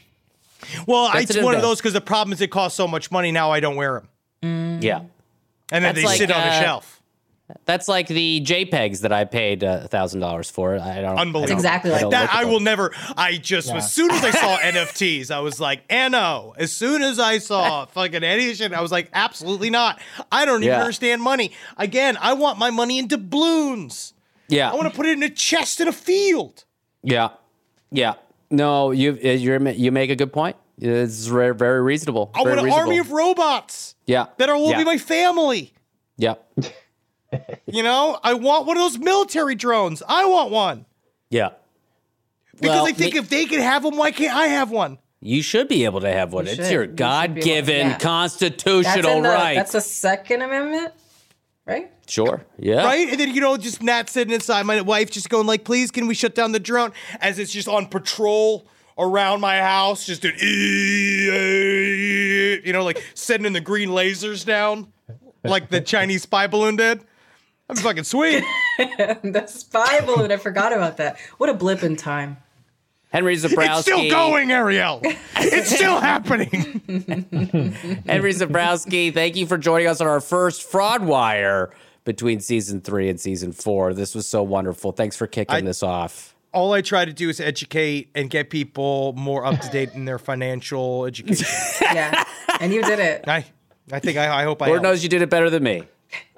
[0.87, 3.11] Well, That's it's an one of those because the problem is it costs so much
[3.11, 3.31] money.
[3.31, 4.03] Now I don't wear
[4.43, 4.99] them, yeah.
[4.99, 5.09] and
[5.71, 6.94] then That's they like, sit on the uh, shelf.
[7.67, 10.77] That's like the JPEGs that I paid a thousand dollars for.
[10.77, 11.19] I don't.
[11.19, 11.43] Unbelievable.
[11.43, 12.93] I don't- exactly I like That I will never.
[13.17, 17.19] I just as soon as I saw NFTs, I was like, "No!" As soon as
[17.19, 20.01] I saw fucking any shit, I was like, "Absolutely not!"
[20.33, 20.81] I don't even Yeah.
[20.81, 21.53] understand money.
[21.77, 24.15] Again, I want my money in doubloons.
[24.49, 24.71] Yeah.
[24.71, 26.65] I want to put it in a chest in a field.
[27.03, 27.31] Yeah,
[27.91, 28.15] yeah.
[28.51, 30.57] No, you uh, you're, you make a good point.
[30.79, 32.31] It's very, very reasonable.
[32.35, 32.79] I want an reasonable.
[32.81, 34.79] army of robots yeah that are will yeah.
[34.79, 35.73] be my family.
[36.17, 36.35] yeah
[37.67, 40.03] You know, I want one of those military drones.
[40.09, 40.87] I want one
[41.31, 41.51] yeah.
[42.53, 44.99] because Well, I think ma- if they can have them, why can't I have one?
[45.21, 46.45] you should be able to have one.
[46.45, 46.73] You It's should.
[46.73, 47.99] your You should be able- God-given yeah.
[47.99, 49.55] Constitutional in the, right.
[49.55, 50.93] That's the Second Amendment,
[51.67, 51.91] right?
[52.07, 52.45] sure.
[52.59, 52.85] Yeah.
[52.85, 53.09] Right?
[53.09, 56.07] And then, you know, just Nat sitting inside, my wife just going like, please, can
[56.07, 56.93] we shut down the drone?
[57.23, 58.67] As it's just on patrol
[58.99, 60.35] around my house, just doing,
[62.65, 64.93] you know, like sending the green lasers down
[65.43, 67.01] like the Chinese spy balloon did.
[67.69, 68.45] I'm fucking sweet.
[69.23, 70.31] That's spy balloon.
[70.31, 71.19] I forgot about that.
[71.39, 72.37] What a blip in time.
[73.11, 73.69] Henry Zebrowski.
[73.69, 75.01] It's still going, Ariel.
[75.05, 76.51] It's still happening.
[78.07, 81.71] Henry Zebrowski, thank you for joining us on our first Fraud Wire
[82.05, 83.95] between season three and season four.
[83.95, 84.91] This was so wonderful.
[84.93, 86.33] Thanks for kicking I- this off.
[86.53, 90.05] All I try to do is educate and get people more up to date in
[90.05, 91.47] their financial education.
[91.83, 92.23] Yeah.
[92.61, 93.25] And you did it.
[93.27, 93.45] I,
[93.91, 94.69] I think I, I hope I.
[94.69, 95.83] Lord knows you did it better than me.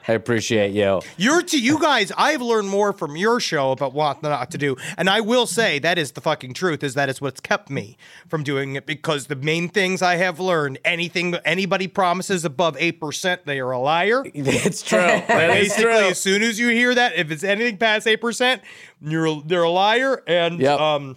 [0.08, 1.00] I appreciate you.
[1.16, 2.12] You're to you guys.
[2.16, 5.78] I've learned more from your show about what not to do, and I will say
[5.80, 6.84] that is the fucking truth.
[6.84, 7.96] Is that is what's kept me
[8.28, 10.78] from doing it because the main things I have learned.
[10.84, 14.22] Anything anybody promises above eight percent, they are a liar.
[14.34, 14.98] It's true.
[15.26, 15.92] That Basically, true.
[15.92, 18.62] as soon as you hear that, if it's anything past eight percent,
[19.00, 20.22] you're they're a liar.
[20.26, 20.80] And Yep.
[20.80, 21.16] um,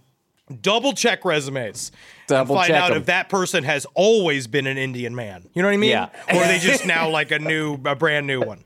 [0.61, 1.91] double check resumes.
[2.29, 2.97] Double and find check out 'em.
[2.97, 5.43] if that person has always been an Indian man.
[5.53, 5.89] You know what I mean?
[5.91, 6.09] Yeah.
[6.33, 8.63] Or are they just now like a new, a brand new one?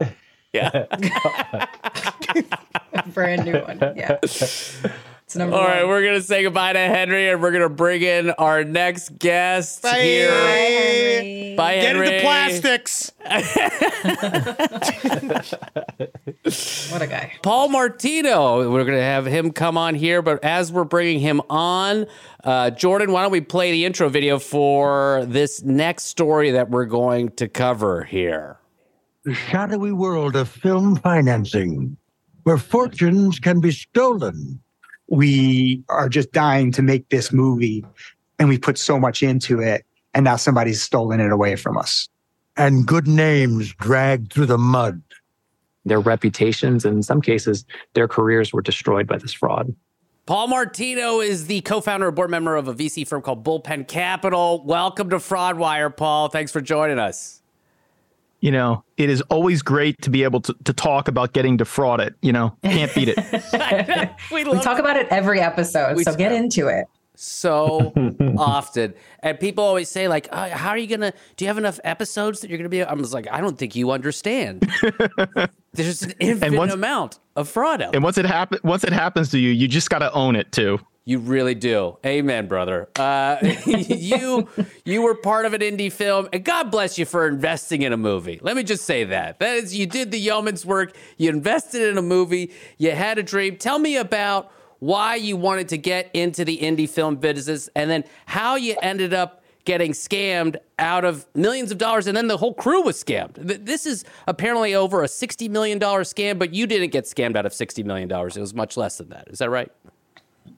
[0.54, 0.86] Yeah.
[3.08, 3.80] Brand new one.
[3.95, 4.17] Yeah.
[5.34, 5.72] It's number All one.
[5.72, 9.82] right, we're gonna say goodbye to Henry, and we're gonna bring in our next guest
[9.82, 10.00] Bye.
[10.00, 10.30] here.
[10.30, 11.56] Henry.
[11.58, 12.08] Bye, Get Henry.
[12.08, 13.12] into plastics.
[16.91, 17.32] What a guy.
[17.41, 18.69] Paul Martino.
[18.69, 22.06] We're going to have him come on here, but as we're bringing him on,
[22.43, 26.86] uh, Jordan, why don't we play the intro video for this next story that we're
[26.86, 28.60] going to cover here?
[29.24, 31.96] the shadowy world of film financing,
[32.43, 34.60] where fortunes can be stolen.
[35.15, 37.86] We are just dying to make this movie
[38.39, 42.10] and we put so much into it and now somebody's stolen it away from us
[42.58, 45.02] and good names dragged through the mud.
[45.86, 49.76] Their reputations, and in some cases, their careers were destroyed by this fraud.
[50.26, 54.63] Paul Martino is the co-founder and board member of a VC firm called Bullpen Capital.
[54.63, 56.30] Welcome to Fraudwire, Paul.
[56.30, 57.42] Thanks for joining us.
[58.43, 62.13] You know, it is always great to be able to, to talk about getting defrauded.
[62.21, 63.17] You know, can't beat it.
[64.32, 66.88] We, talk about it every episode, so get into it.
[67.15, 67.93] so
[68.38, 68.95] often.
[69.21, 71.79] And people always say, like, oh, how are you going to, do you have enough
[71.86, 74.69] episodes that you're going to be, I was like, I don't think you understand.
[75.73, 79.29] There's an infinite once- amount of fraud out and once it happen, once it happens
[79.32, 80.79] to you, you just got to own it too.
[81.05, 81.97] You really do.
[82.05, 82.87] Amen, brother.
[82.95, 84.47] Uh, you
[84.85, 87.97] you were part of an indie film, and God bless you for investing in a
[87.97, 88.39] movie.
[88.41, 89.39] Let me just say that.
[89.39, 90.95] That is, you did the yeoman's work.
[91.17, 92.53] You invested in a movie.
[92.77, 93.57] You had a dream.
[93.57, 98.05] Tell me about why you wanted to get into the indie film business, and then
[98.25, 102.53] how you ended up getting scammed out of millions of dollars, and then the whole
[102.53, 103.65] crew was scammed.
[103.65, 107.45] This is apparently over a sixty million dollar scam, but you didn't get scammed out
[107.45, 108.37] of sixty million dollars.
[108.37, 109.27] It was much less than that.
[109.27, 109.69] Is that right?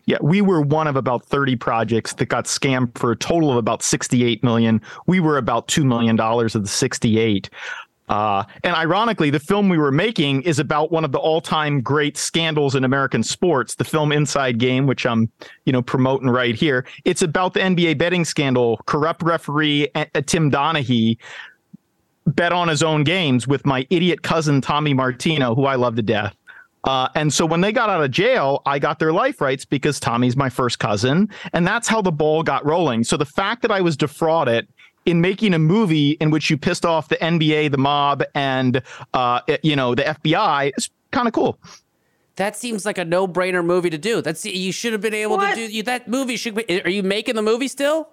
[0.05, 3.57] Yeah, we were one of about 30 projects that got scammed for a total of
[3.57, 4.79] about 68 million.
[5.07, 7.49] We were about $2 million of the 68.
[8.07, 12.17] Uh, and ironically, the film we were making is about one of the all-time great
[12.17, 15.31] scandals in American sports, the film Inside Game, which I'm,
[15.65, 16.85] you know, promoting right here.
[17.03, 18.79] It's about the NBA betting scandal.
[18.85, 21.17] Corrupt referee uh, Tim Donaghy
[22.27, 26.03] bet on his own games with my idiot cousin Tommy Martino, who I love to
[26.03, 26.35] death.
[26.85, 29.99] Uh, and so when they got out of jail, I got their life rights because
[29.99, 31.29] Tommy's my first cousin.
[31.51, 33.03] And that's how the ball got rolling.
[33.03, 34.67] So the fact that I was defrauded
[35.05, 38.81] in making a movie in which you pissed off the NBA, the mob, and,
[39.13, 41.59] uh, you know, the FBI is kind of cool.
[42.35, 44.21] That seems like a no-brainer movie to do.
[44.21, 45.61] That's you should have been able to do.
[45.61, 46.81] You, that movie should be.
[46.81, 48.09] Are you making the movie still?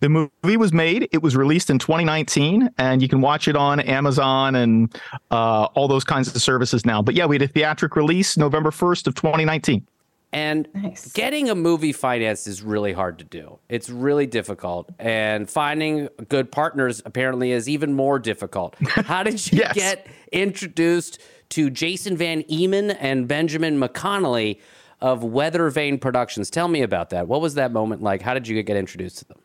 [0.00, 1.08] The movie was made.
[1.12, 4.94] It was released in 2019, and you can watch it on Amazon and
[5.30, 7.02] uh, all those kinds of services now.
[7.02, 9.86] But yeah, we had a theatric release November 1st of 2019.
[10.30, 10.68] And
[11.14, 13.58] getting a movie financed is really hard to do.
[13.70, 18.76] It's really difficult, and finding good partners apparently is even more difficult.
[18.88, 19.74] How did you Yes.
[19.74, 21.18] get introduced
[21.50, 24.60] to Jason Van Eman and Benjamin McConley
[25.00, 26.50] of Weather Vane Productions?
[26.50, 27.26] Tell me about that.
[27.26, 28.20] What was that moment like?
[28.20, 29.38] How did you get introduced to them?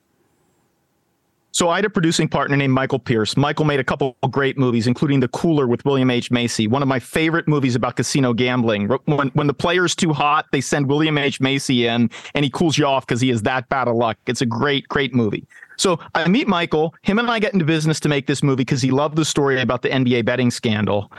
[1.53, 3.37] So I had a producing partner named Michael Pierce.
[3.37, 6.31] Michael made a couple great movies, including The Cooler with William H.
[6.31, 8.87] Macy, one of my favorite movies about casino gambling.
[9.05, 11.39] When when the player's too hot, they send William H.
[11.39, 14.17] Macy in, and he cools you off because he is that bad of luck.
[14.25, 15.45] It's a great, great movie.
[15.77, 16.95] So I meet Michael.
[17.03, 19.61] Him and I get into business to make this movie because he loved the story
[19.61, 21.11] about the NBA betting scandal.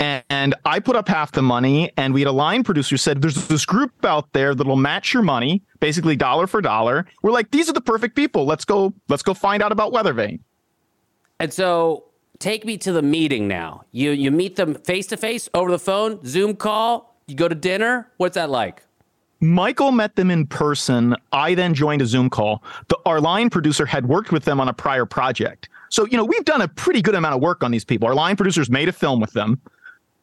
[0.00, 2.96] And, and I put up half the money, and we had a line producer who
[2.96, 7.30] said, "There's this group out there that'll match your money, basically dollar for dollar." We're
[7.30, 8.46] like, "These are the perfect people.
[8.46, 8.92] Let's go.
[9.08, 10.40] Let's go find out about Weathervane."
[11.38, 12.04] And so
[12.38, 13.84] take me to the meeting now.
[13.92, 17.54] You you meet them face to face, over the phone, Zoom call, you go to
[17.54, 18.08] dinner.
[18.16, 18.82] What's that like?
[19.40, 21.16] Michael met them in person.
[21.32, 22.62] I then joined a Zoom call.
[22.88, 25.68] The, our line producer had worked with them on a prior project.
[25.88, 28.06] So, you know, we've done a pretty good amount of work on these people.
[28.06, 29.60] Our line producers made a film with them.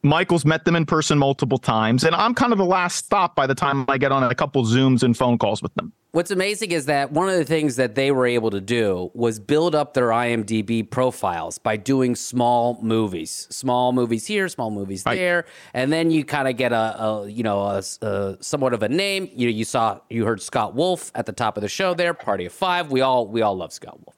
[0.02, 2.04] Michael's met them in person multiple times.
[2.04, 4.64] And I'm kind of the last stop by the time I get on a couple
[4.64, 5.92] Zooms and phone calls with them.
[6.12, 9.38] What's amazing is that one of the things that they were able to do was
[9.38, 15.44] build up their IMDb profiles by doing small movies, small movies here, small movies there,
[15.74, 18.88] and then you kind of get a, a you know a, a somewhat of a
[18.88, 19.28] name.
[19.34, 22.46] You you saw you heard Scott Wolf at the top of the show there, Party
[22.46, 22.90] of Five.
[22.90, 24.16] We all we all love Scott Wolf,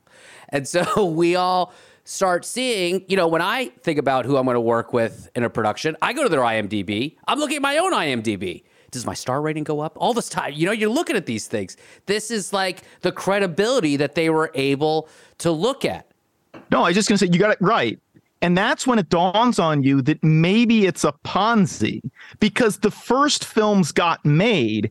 [0.49, 1.73] and so we all
[2.11, 3.05] start seeing.
[3.09, 5.97] You know, when I think about who I'm going to work with in a production,
[6.03, 7.17] I go to their IMDb.
[7.27, 10.53] I'm looking at my own IMDb does my star rating go up all this time
[10.53, 11.77] you know you're looking at these things
[12.07, 15.09] this is like the credibility that they were able
[15.39, 16.11] to look at
[16.71, 17.99] No, I was just going to say, you got it right.
[18.43, 22.01] And that's when it dawns on you that maybe it's a Ponzi
[22.39, 24.91] because the first films got made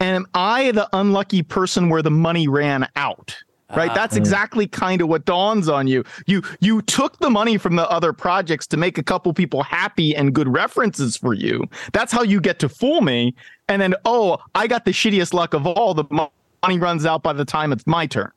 [0.00, 3.36] and am I the unlucky person where the money ran out?
[3.76, 3.90] Right?
[3.90, 3.94] Ah.
[3.94, 4.18] That's Mm.
[4.18, 6.04] exactly kind of what dawns on you.
[6.26, 10.14] You you took the money from the other projects to make a couple people happy
[10.14, 11.64] and good references for you.
[11.92, 13.34] That's how you get to fool me.
[13.68, 15.94] And then oh, I got the shittiest luck of all.
[15.94, 18.30] The money runs out by the time it's my turn.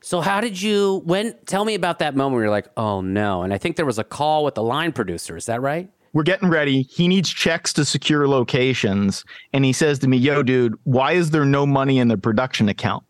[0.00, 3.42] So how did you when tell me about that moment where you're like, "Oh no."
[3.42, 5.88] And I think there was a call with the line producer, is that right?
[6.14, 6.82] we're getting ready.
[6.82, 9.24] He needs checks to secure locations.
[9.54, 12.68] And he says to me, Yo, dude, why is there no money in the production
[12.68, 13.02] account?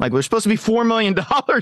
[0.00, 1.14] Like, there's supposed to be $4 million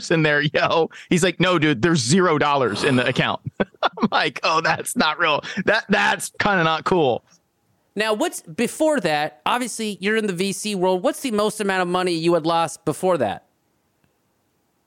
[0.11, 0.91] in there, yo.
[1.11, 3.41] He's like, No, dude, there's zero dollars in the account.
[3.61, 5.43] I'm like, Oh, that's not real.
[5.67, 7.25] That That's kind of not cool.
[7.97, 9.41] Now, what's before that?
[9.45, 11.03] Obviously, you're in the VC world.
[11.03, 13.48] What's the most amount of money you had lost before that?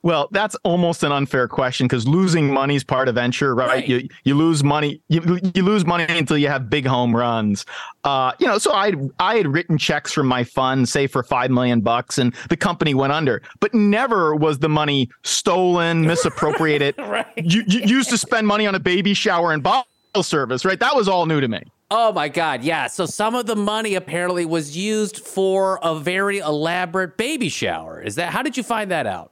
[0.04, 3.88] Well, that's almost an unfair question because losing money is part of venture, right?
[3.88, 7.66] You you lose money, you, you lose money until you have big home runs.
[8.04, 11.52] Uh, you know, so I I had written checks from my fund, say for five
[11.52, 13.44] million bucks, and the company went under.
[13.60, 17.28] But never was the money stolen, misappropriated, right.
[17.38, 19.86] you, you used to spend money on a baby shower and bottle
[20.22, 20.80] service, right?
[20.80, 21.62] That was all new to me.
[21.92, 22.88] Oh my God, yeah.
[22.88, 28.02] So some of the money apparently was used for a very elaborate baby shower.
[28.02, 29.31] Is that how did you find that out?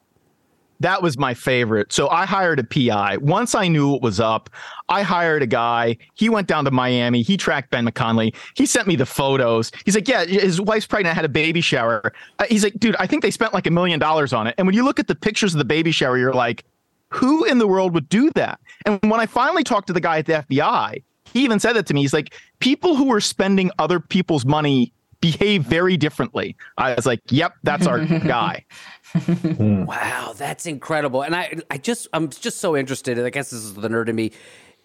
[0.81, 1.91] That was my favorite.
[1.91, 3.17] So I hired a PI.
[3.17, 4.49] Once I knew it was up,
[4.87, 5.97] I hired a guy.
[6.15, 7.21] He went down to Miami.
[7.21, 8.33] He tracked Ben McConley.
[8.55, 9.71] He sent me the photos.
[9.83, 12.13] He's like, Yeah, his wife's pregnant, I had a baby shower.
[12.39, 14.55] Uh, he's like, Dude, I think they spent like a million dollars on it.
[14.57, 16.63] And when you look at the pictures of the baby shower, you're like,
[17.09, 18.59] Who in the world would do that?
[18.85, 21.03] And when I finally talked to the guy at the FBI,
[21.33, 22.01] he even said that to me.
[22.01, 26.55] He's like, People who are spending other people's money behave very differently.
[26.77, 28.65] I was like, Yep, that's our guy.
[29.13, 29.85] Hmm.
[29.85, 31.23] Wow, that's incredible.
[31.23, 33.19] And I I just I'm just so interested.
[33.19, 34.31] I guess this is the nerd in me.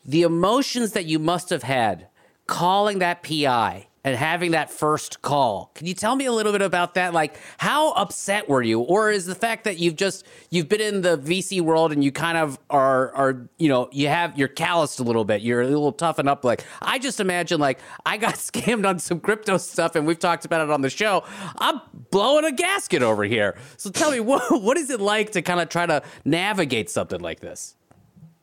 [0.05, 2.09] The emotions that you must have had
[2.47, 5.71] calling that PI and having that first call.
[5.75, 7.15] Can you tell me a little bit about that?
[7.15, 8.81] Like how upset were you?
[8.81, 12.13] Or is the fact that you've just you've been in the VC world and you
[12.13, 15.41] kind of are are, you know, you have you're calloused a little bit.
[15.41, 19.21] You're a little toughened up like I just imagine like I got scammed on some
[19.21, 21.25] crypto stuff and we've talked about it on the show.
[21.59, 21.81] I'm
[22.15, 23.57] blowing a gasket over here.
[23.77, 27.21] So tell me what what is it like to kind of try to navigate something
[27.21, 27.75] like this?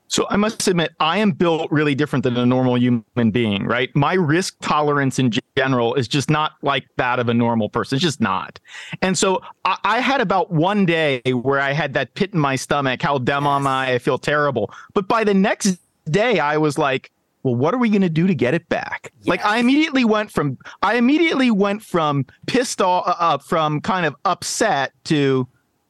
[0.10, 3.90] So I must admit, I am built really different than a normal human being, right?
[3.96, 7.96] My risk tolerance in general is just not like that of a normal person.
[7.96, 8.60] It's just not.
[9.02, 12.58] And so I, I had about one day where I had that pit in my
[12.58, 13.02] stomach.
[13.02, 13.94] How dumb am I?
[13.94, 14.70] I feel terrible.
[14.94, 15.78] But by the next
[16.10, 17.10] day, I was like,
[17.44, 19.12] well, what are we going to do to get it back?
[19.26, 24.16] Like I immediately went from I immediately went from pissed off, uh, from kind of
[24.26, 25.48] upset to,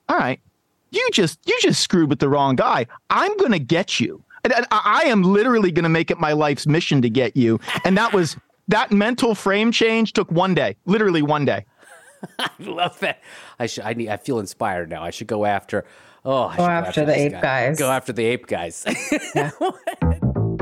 [0.10, 0.40] all right,
[0.92, 2.86] you just you just screwed with the wrong guy.
[3.10, 4.24] I'm going to get you.
[4.44, 7.36] And, and I I am literally going to make it my life's mission to get
[7.38, 7.60] you.
[7.86, 8.38] And that was
[8.68, 11.66] that mental frame change took one day, literally one day.
[12.40, 13.22] I love that.
[13.60, 13.84] I should.
[13.84, 14.10] I need.
[14.10, 15.04] I feel inspired now.
[15.04, 15.86] I should go after.
[16.24, 17.42] Oh, I should Go after the ape guy.
[17.42, 17.80] guys.
[17.80, 18.86] Go after the ape guys.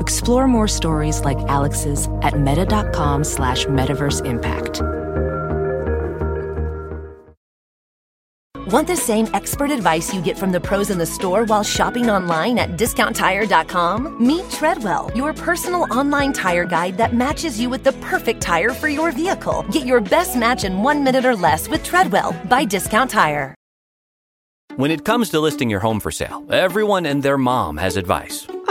[0.00, 4.82] Explore more stories like Alex's at meta.com slash metaverse impact.
[8.70, 12.10] Want the same expert advice you get from the pros in the store while shopping
[12.10, 14.18] online at discounttire.com?
[14.24, 18.88] Meet Treadwell, your personal online tire guide that matches you with the perfect tire for
[18.88, 19.64] your vehicle.
[19.72, 23.54] Get your best match in one minute or less with Treadwell by Discount Tire.
[24.76, 28.46] When it comes to listing your home for sale, everyone and their mom has advice.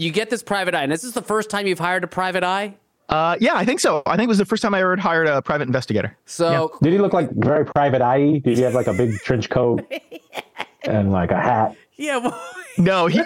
[0.00, 2.42] You get this private eye, and this is the first time you've hired a private
[2.42, 2.74] eye.
[3.10, 4.02] Uh, yeah, I think so.
[4.06, 6.16] I think it was the first time I ever hired a private investigator.
[6.26, 8.38] So Did he look like very private eye?
[8.38, 9.84] Did he have like a big trench coat
[10.84, 11.76] and like a hat?
[11.96, 12.18] Yeah.
[12.18, 12.40] Well,
[12.78, 13.18] No, he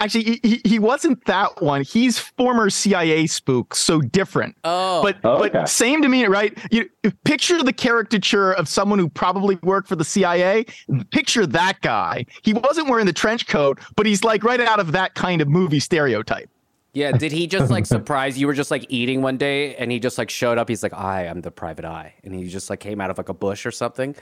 [0.00, 1.82] actually he, he- he wasn't that one.
[1.82, 4.56] He's former CIA spook, so different.
[4.64, 5.50] Oh, but Oh, okay.
[5.52, 6.56] but same to me, right?
[6.70, 6.88] You
[7.24, 10.66] picture the caricature of someone who probably worked for the CIA.
[11.10, 12.26] Picture that guy.
[12.42, 15.48] He wasn't wearing the trench coat, but he's like right out of that kind of
[15.48, 16.48] movie stereotype.
[16.92, 17.12] Yeah.
[17.12, 18.46] Did he just like surprise you?
[18.46, 20.68] Were just like eating one day, and he just like showed up.
[20.68, 23.28] He's like, "I am the private eye," and he just like came out of like
[23.28, 24.14] a bush or something.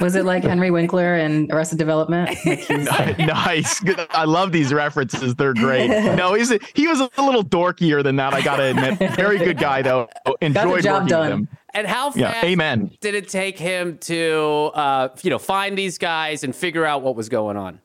[0.00, 2.28] Was it like Henry Winkler and Arrested Development?
[2.46, 3.82] Like nice.
[4.10, 5.34] I love these references.
[5.34, 5.88] They're great.
[6.20, 8.34] No, he's a, he was a little dorkier than that.
[8.34, 8.98] I gotta admit.
[9.16, 10.08] Very good guy though.
[10.40, 11.22] Enjoyed job working done.
[11.30, 11.48] with him.
[11.72, 12.90] And how Yeah, fast amen.
[13.00, 17.14] did it take him to, uh, you know, find these guys and figure out what
[17.16, 17.80] was going on?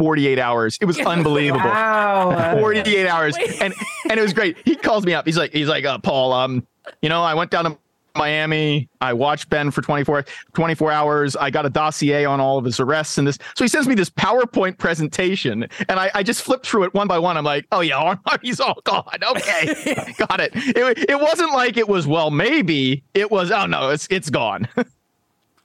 [0.00, 0.78] 48 hours.
[0.80, 1.68] It was unbelievable.
[1.68, 2.58] Wow.
[2.58, 3.36] 48 hours.
[3.60, 3.74] And
[4.08, 4.56] and it was great.
[4.64, 5.26] He calls me up.
[5.26, 6.66] He's like, he's like, uh, Paul, um,
[7.02, 7.78] you know, I went down to
[8.16, 8.88] Miami.
[9.02, 10.24] I watched Ben for 24,
[10.54, 11.36] 24 hours.
[11.36, 13.38] I got a dossier on all of his arrests and this.
[13.54, 15.66] So he sends me this PowerPoint presentation.
[15.90, 17.36] And I, I just flipped through it one by one.
[17.36, 19.18] I'm like, oh yeah, he's all gone.
[19.22, 20.14] Okay.
[20.16, 20.52] got it.
[20.54, 21.10] it.
[21.10, 23.04] It wasn't like it was, well, maybe.
[23.12, 24.66] It was, oh no, it's it's gone.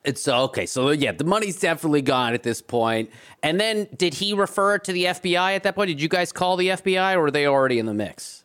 [0.05, 0.65] It's okay.
[0.65, 3.09] So yeah, the money's definitely gone at this point.
[3.43, 5.87] And then did he refer it to the FBI at that point?
[5.89, 8.43] Did you guys call the FBI or were they already in the mix?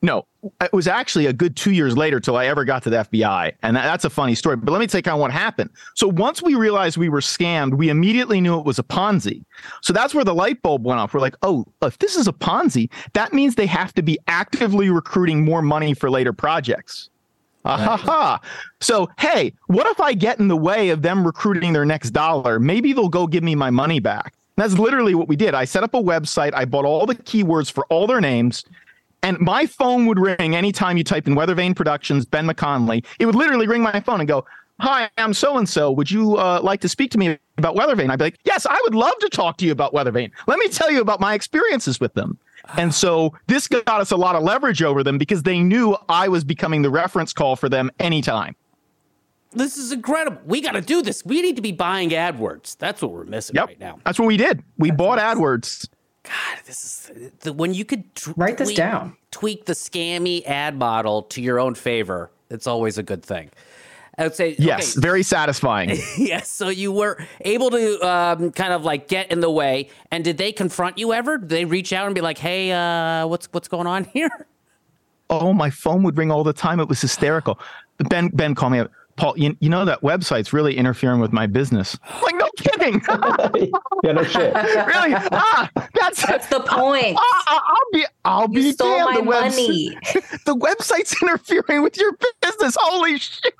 [0.00, 0.26] No,
[0.60, 3.52] it was actually a good two years later till I ever got to the FBI.
[3.62, 4.54] And that, that's a funny story.
[4.56, 5.70] But let me take on what happened.
[5.96, 9.44] So once we realized we were scammed, we immediately knew it was a Ponzi.
[9.82, 11.12] So that's where the light bulb went off.
[11.12, 14.88] We're like, oh, if this is a Ponzi, that means they have to be actively
[14.88, 17.10] recruiting more money for later projects.
[17.64, 18.40] Ah, ha, ha.
[18.80, 22.58] So, hey, what if I get in the way of them recruiting their next dollar?
[22.58, 24.32] Maybe they'll go give me my money back.
[24.56, 25.54] And that's literally what we did.
[25.54, 28.64] I set up a website, I bought all the keywords for all their names,
[29.22, 33.04] and my phone would ring anytime you type in Weather Vane Productions, Ben McConley.
[33.18, 34.44] It would literally ring my phone and go,
[34.80, 35.90] Hi, I'm so and so.
[35.90, 38.10] Would you uh, like to speak to me about Weather Vane?
[38.10, 40.30] I'd be like, Yes, I would love to talk to you about Weather Vane.
[40.46, 42.38] Let me tell you about my experiences with them.
[42.76, 46.28] And so this got us a lot of leverage over them because they knew I
[46.28, 48.54] was becoming the reference call for them anytime.
[49.52, 50.40] This is incredible.
[50.44, 51.24] We got to do this.
[51.24, 52.76] We need to be buying AdWords.
[52.76, 53.66] That's what we're missing Yep.
[53.66, 53.98] right now.
[54.04, 54.62] That's what we did.
[54.76, 55.88] We bought AdWords.
[56.24, 56.84] God, this
[57.16, 59.16] is the, when you could t- Write this tweak- down.
[59.30, 62.30] Tweak the scammy ad model to your own favor.
[62.50, 63.50] It's always a good thing.
[64.18, 65.90] I would say Yes, okay, very satisfying.
[66.18, 66.50] yes.
[66.50, 70.38] So you were able to um, kind of like get in the way, and did
[70.38, 71.38] they confront you ever?
[71.38, 74.30] Did they reach out and be like, "Hey, uh, what's what's going on here?"
[75.30, 76.80] oh, my phone would ring all the time.
[76.80, 77.58] It was hysterical.
[78.08, 78.90] Ben Ben called me up.
[79.18, 81.98] Paul, you, you know that website's really interfering with my business.
[82.04, 83.02] I'm like, no kidding.
[84.04, 84.54] Yeah, no shit.
[84.54, 85.12] really?
[85.32, 87.16] Ah, that's That's the point.
[87.18, 89.10] Ah, ah, I'll be I'll You be stole damned.
[89.10, 89.98] my the webs- money.
[90.46, 92.76] the website's interfering with your business.
[92.80, 93.54] Holy shit.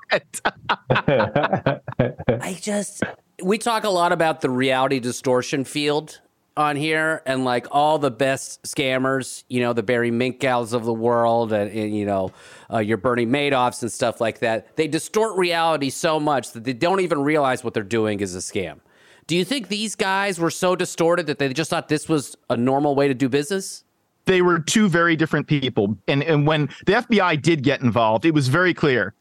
[0.89, 3.03] I just
[3.43, 6.21] we talk a lot about the reality distortion field
[6.59, 10.93] on here and like all the best scammers, you know, the Barry Minkows of the
[10.93, 12.31] world and, and, you know,
[12.71, 14.75] uh, your Bernie Madoffs and stuff like that.
[14.75, 18.39] They distort reality so much that they don't even realize what they're doing is a
[18.39, 18.79] scam.
[19.25, 22.57] Do you think these guys were so distorted that they just thought this was a
[22.57, 23.85] normal way to do business?
[24.25, 25.97] they were two very different people.
[26.07, 29.15] And and when the FBI did get involved, it was very clear.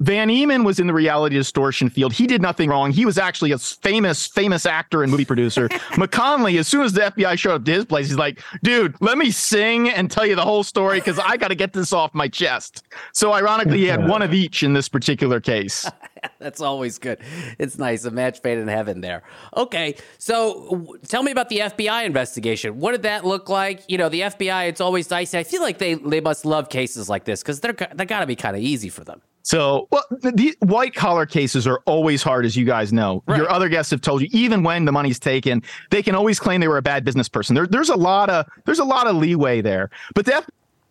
[0.00, 2.12] Van Eman was in the reality distortion field.
[2.12, 2.90] He did nothing wrong.
[2.90, 5.68] He was actually a famous, famous actor and movie producer.
[5.92, 9.18] McConley, as soon as the FBI showed up to his place, he's like, dude, let
[9.18, 12.14] me sing and tell you the whole story because I got to get this off
[12.14, 12.82] my chest.
[13.12, 15.88] So, ironically, he had one of each in this particular case.
[16.38, 17.18] That's always good.
[17.58, 18.04] It's nice.
[18.04, 19.22] A match made in heaven there.
[19.56, 19.96] Okay.
[20.18, 22.78] So w- tell me about the FBI investigation.
[22.78, 23.82] What did that look like?
[23.88, 25.38] You know, the FBI, it's always dicey.
[25.38, 28.26] I feel like they, they must love cases like this because they're, they got to
[28.26, 29.22] be kind of easy for them.
[29.42, 33.22] So, well, the, the white collar cases are always hard, as you guys know.
[33.28, 36.60] Your other guests have told you, even when the money's taken, they can always claim
[36.60, 37.54] they were a bad business person.
[37.54, 39.90] There, there's a lot of there's a lot of leeway there.
[40.14, 40.44] But the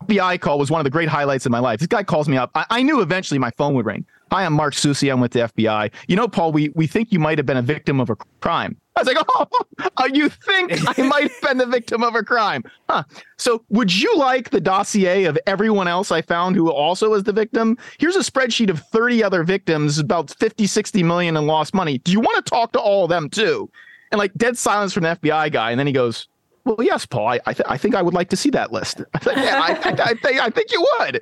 [0.08, 1.80] FBI call was one of the great highlights of my life.
[1.80, 2.52] This guy calls me up.
[2.56, 4.06] I, I knew eventually my phone would ring.
[4.32, 5.10] Hi, I'm Mark Susi.
[5.10, 5.92] I'm with the FBI.
[6.08, 8.78] You know, Paul, we we think you might have been a victim of a crime.
[9.00, 12.24] I was like, oh, uh, you think I might have been the victim of a
[12.24, 12.64] crime?
[12.90, 13.04] Huh.
[13.38, 17.34] So, would you like the dossier of everyone else I found who also was the
[17.34, 17.78] victim?
[18.00, 22.00] Here's a spreadsheet of 30 other victims, about 50, 60 million in lost money.
[22.00, 23.70] Do you want to talk to all of them too?
[24.12, 25.72] And like dead silence from the FBI guy.
[25.72, 26.28] And then he goes,
[26.66, 29.02] well, yes, Paul, I, I, th- I think I would like to see that list.
[29.14, 31.22] I was like, yeah, I, I, I, think, I think you would.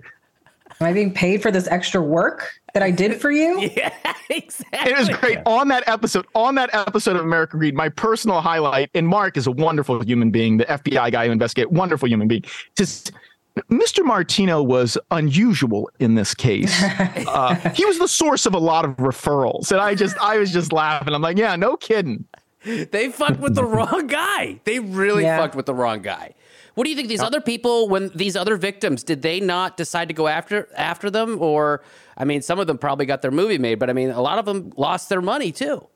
[0.80, 3.60] Am I being paid for this extra work that I did for you?
[3.76, 3.92] yeah,
[4.30, 4.92] exactly.
[4.92, 6.26] It was great on that episode.
[6.36, 10.30] On that episode of American Greed, my personal highlight, and Mark is a wonderful human
[10.30, 12.44] being, the FBI guy who investigated, wonderful human being.
[12.78, 13.12] Just
[13.72, 14.06] Mr.
[14.06, 16.80] Martino was unusual in this case.
[17.28, 20.52] Uh, he was the source of a lot of referrals, and I just, I was
[20.52, 21.14] just laughing.
[21.14, 22.26] I'm like, yeah, no kidding.
[22.64, 24.60] They fucked with the wrong guy.
[24.64, 25.38] They really Yeah.
[25.38, 26.34] fucked with the wrong guy.
[26.78, 27.08] What do you think?
[27.08, 31.10] These other people, when these other victims, did they not decide to go after after
[31.10, 31.82] them, or
[32.16, 34.38] I mean, some of them probably got their movie made, but I mean, a lot
[34.38, 35.88] of them lost their money too.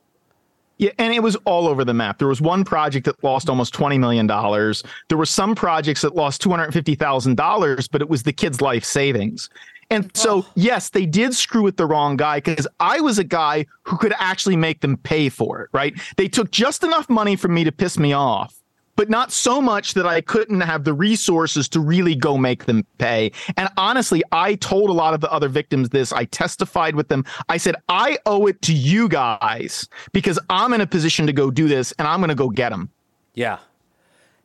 [0.79, 2.17] Yeah, and it was all over the map.
[2.17, 4.25] There was one project that lost almost $20 million.
[4.25, 9.51] There were some projects that lost $250,000, but it was the kid's life savings.
[9.91, 13.67] And so, yes, they did screw with the wrong guy because I was a guy
[13.83, 15.93] who could actually make them pay for it, right?
[16.17, 18.55] They took just enough money from me to piss me off,
[18.95, 22.85] but not so much that I couldn't have the resources to really go make them
[22.97, 23.31] pay.
[23.57, 26.11] And honestly, I told a lot of the other victims this.
[26.13, 27.25] I testified with them.
[27.49, 31.51] I said, I owe it to you guys because I'm in a position to go
[31.51, 32.89] do this and I'm going to go get them.
[33.33, 33.59] Yeah.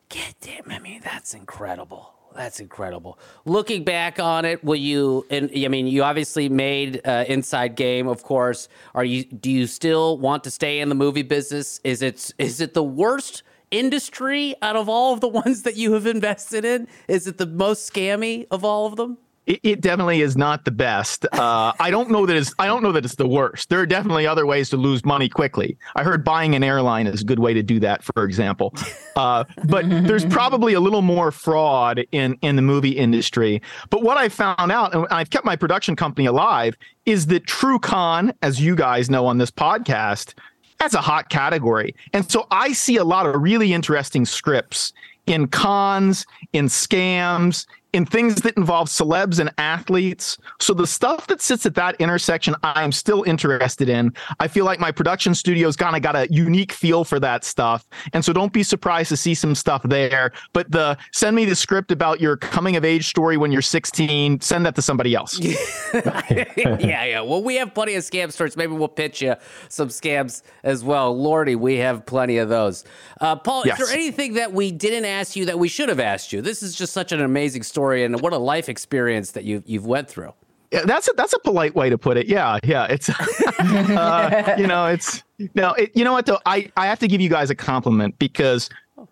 [0.08, 0.64] Get them.
[0.70, 2.12] I mean, that's incredible.
[2.36, 3.18] That's incredible.
[3.46, 5.26] Looking back on it, will you?
[5.30, 8.68] And I mean, you obviously made uh, Inside Game, of course.
[8.94, 9.24] Are you?
[9.24, 11.80] Do you still want to stay in the movie business?
[11.82, 12.32] Is it?
[12.38, 16.64] Is it the worst industry out of all of the ones that you have invested
[16.64, 16.88] in?
[17.08, 19.18] Is it the most scammy of all of them?
[19.46, 21.24] It, it definitely is not the best.
[21.32, 22.52] Uh, I don't know that it's.
[22.58, 23.68] I don't know that it's the worst.
[23.68, 25.78] There are definitely other ways to lose money quickly.
[25.94, 28.74] I heard buying an airline is a good way to do that, for example.
[29.14, 33.62] Uh, but there's probably a little more fraud in in the movie industry.
[33.90, 37.78] But what I found out, and I've kept my production company alive, is that True
[37.78, 40.34] Con, as you guys know on this podcast,
[40.78, 41.94] that's a hot category.
[42.12, 44.92] And so I see a lot of really interesting scripts
[45.26, 47.66] in cons, in scams,
[47.96, 50.36] in things that involve celebs and athletes.
[50.60, 54.12] So the stuff that sits at that intersection, I'm still interested in.
[54.38, 57.86] I feel like my production studio's kind of got a unique feel for that stuff.
[58.12, 60.32] And so don't be surprised to see some stuff there.
[60.52, 64.42] But the send me the script about your coming of age story when you're 16,
[64.42, 65.40] send that to somebody else.
[65.94, 66.44] yeah,
[66.78, 67.20] yeah.
[67.22, 68.58] Well, we have plenty of scam stories.
[68.58, 69.36] Maybe we'll pitch you
[69.70, 71.16] some scams as well.
[71.16, 72.84] Lordy, we have plenty of those.
[73.22, 73.80] Uh, Paul, Yes.
[73.80, 76.42] is there anything that we didn't ask you that we should have asked you?
[76.42, 79.86] This is just such an amazing story and what a life experience that you you've
[79.86, 80.32] went through.
[80.72, 82.26] Yeah, that's a that's a polite way to put it.
[82.26, 82.86] Yeah, yeah.
[82.86, 83.08] It's
[83.58, 85.22] uh, you know, it's
[85.54, 86.40] no, it, you know what though.
[86.46, 88.68] I I have to give you guys a compliment because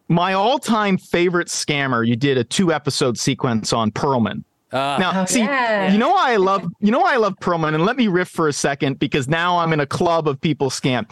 [0.08, 2.06] my all time favorite scammer.
[2.06, 4.44] You did a two episode sequence on Pearlman.
[4.74, 5.92] Uh, now, Oh, see, yeah.
[5.92, 8.28] you know why I love you know why I love Pearlman, and let me riff
[8.28, 11.06] for a second because now I'm in a club of people scam.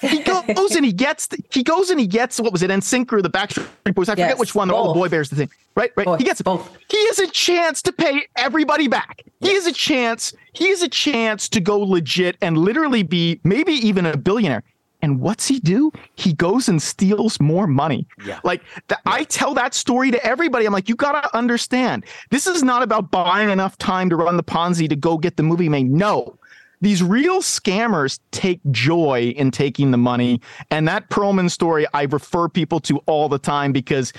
[0.00, 3.12] He goes and he gets the, he goes and he gets what was it, NSYNC
[3.12, 4.08] or the Backstreet Boys?
[4.08, 4.70] I forget which one.
[4.70, 4.94] All the both.
[4.96, 5.92] boy bears the thing, right?
[5.96, 6.18] Right.
[6.18, 6.76] he gets both.
[6.90, 9.22] He has a chance to pay everybody back.
[9.40, 10.32] He has a chance.
[10.52, 14.62] He has a chance to go legit and literally be maybe even a billionaire.
[15.04, 15.92] And what's he do?
[16.14, 18.08] He goes and steals more money.
[18.24, 18.40] Yeah.
[18.42, 20.64] Like th- I tell that story to everybody.
[20.64, 22.06] I'm like, you gotta understand.
[22.30, 25.42] This is not about buying enough time to run the Ponzi to go get the
[25.42, 25.90] movie made.
[25.90, 26.38] No.
[26.80, 30.40] These real scammers take joy in taking the money.
[30.70, 34.10] And that Pearlman story I refer people to all the time because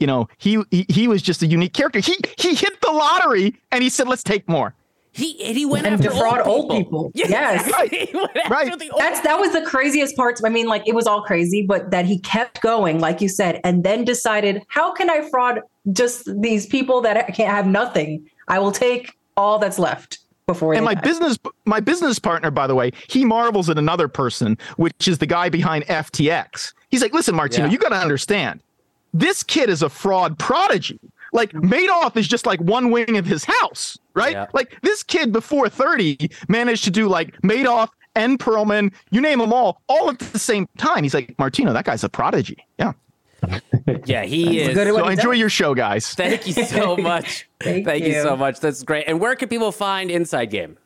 [0.00, 2.00] you know, he, he he was just a unique character.
[2.00, 4.74] He he hit the lottery and he said, "Let's take more."
[5.14, 7.10] He he went and after defraud old old people.
[7.10, 7.12] people.
[7.14, 7.90] Yeah, Yes.
[7.90, 8.82] he went after Right.
[8.96, 10.40] That's that was the craziest part.
[10.44, 13.60] I mean, like it was all crazy, but that he kept going, like you said,
[13.64, 15.60] and then decided, how can I fraud
[15.92, 18.26] just these people that can't have nothing?
[18.48, 20.72] I will take all that's left before.
[20.72, 21.00] And they my die.
[21.02, 25.26] business my business partner, by the way, he marvels at another person, which is the
[25.26, 26.72] guy behind FTX.
[26.90, 27.72] He's like, listen, Martino, Yeah.
[27.72, 28.60] you got to understand,
[29.12, 30.98] this kid is a fraud prodigy.
[31.34, 34.32] Like Madoff is just like one wing of his house, right?
[34.32, 34.46] Yeah.
[34.52, 39.52] Like this kid before 30 managed to do like Madoff and Pearlman, you name them
[39.52, 41.02] all, all at the same time.
[41.02, 42.66] He's like, Martino, that guy's a prodigy.
[42.78, 42.92] Yeah.
[44.04, 44.76] Yeah, he is.
[44.76, 46.14] So enjoy your show, guys.
[46.14, 47.48] Thank you so much.
[47.60, 48.12] Thank you.
[48.12, 48.22] you.
[48.22, 48.60] so much.
[48.60, 49.04] That's great.
[49.08, 50.78] And where can people find Inside Game?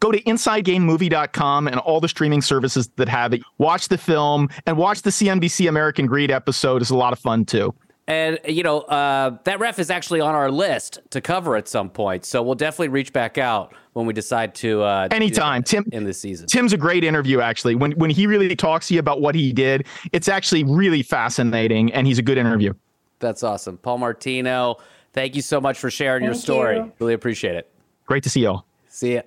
[0.00, 3.42] go to insidegamemovie.com and all the streaming services that have it.
[3.58, 6.82] Watch the film and watch the CNBC American Greed episode.
[6.82, 7.74] It's a lot of fun too.
[8.08, 11.88] And you know uh, that ref is actually on our list to cover at some
[11.88, 14.82] point, so we'll definitely reach back out when we decide to.
[14.82, 15.84] Uh, do Anytime, that Tim.
[15.92, 16.46] in this season.
[16.48, 17.76] Tim's a great interview actually.
[17.76, 21.92] When when he really talks to you about what he did, it's actually really fascinating
[21.92, 22.74] and he's a good interview.
[23.20, 24.78] That's awesome, Paul Martino.
[25.12, 26.78] Thank you so much for sharing your story.
[26.78, 26.92] you.
[26.98, 27.70] Really appreciate it.
[28.06, 28.64] Great to see y'all.
[28.88, 29.22] See ya.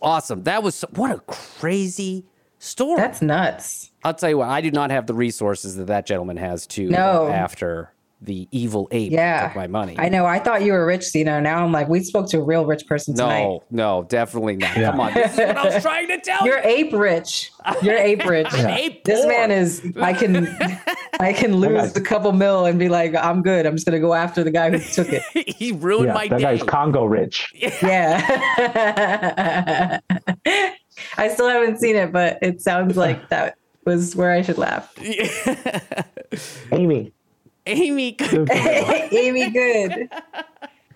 [0.00, 0.42] Awesome.
[0.44, 2.24] That was what a crazy
[2.58, 2.96] story.
[2.96, 3.91] That's nuts.
[4.04, 4.48] I'll tell you what.
[4.48, 7.28] I do not have the resources that that gentleman has to No.
[7.28, 7.92] after
[8.24, 9.48] the evil ape Yeah.
[9.48, 9.96] took my money.
[9.98, 10.26] I know.
[10.26, 11.42] I thought you were rich, Seena.
[11.42, 13.42] Now I'm like, we spoke to a real rich person tonight.
[13.42, 14.74] no, no, definitely not.
[14.76, 17.50] Come on, this is what I was trying to tell You're ape rich.
[17.82, 18.46] You're ape rich.
[18.52, 19.82] I'm ape this man is.
[20.00, 20.46] I can,
[21.18, 23.66] I can lose a couple mil and be like, I'm good.
[23.66, 25.24] I'm just gonna go after the guy who took it.
[25.56, 27.52] he ruined yeah, that guy's Congo rich.
[27.82, 29.98] Yeah.
[31.18, 34.92] I still haven't seen it, but it sounds like that was where I should laugh.
[36.72, 37.12] Amy.
[37.66, 38.12] Amy.
[38.12, 38.50] Good.
[38.52, 40.08] Amy, good.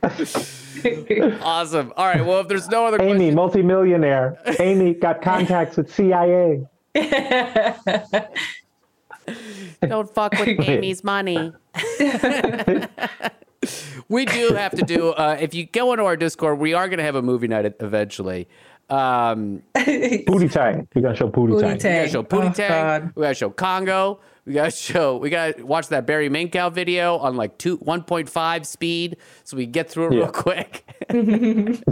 [1.43, 1.93] awesome.
[1.97, 2.24] All right.
[2.24, 4.39] Well, if there's no other Amy, multimillionaire.
[4.61, 6.66] Amy got contacts with CIA.
[9.82, 11.53] Don't fuck with Amy's money.
[14.09, 15.11] we do have to do.
[15.11, 17.64] Uh, if you go into our Discord, we are going to have a movie night
[17.80, 18.49] eventually.
[18.89, 20.87] Um, Pootie Tang.
[20.95, 21.72] You gotta show Pootie, We Tang.
[21.72, 23.12] we gotta show Pootie Oh, Tang.
[23.16, 24.20] We gotta show Congo.
[24.45, 25.16] We gotta show.
[25.16, 29.57] We gotta watch that Barry Minkow video on like two one point five speed, so
[29.57, 30.84] we can get through it real quick.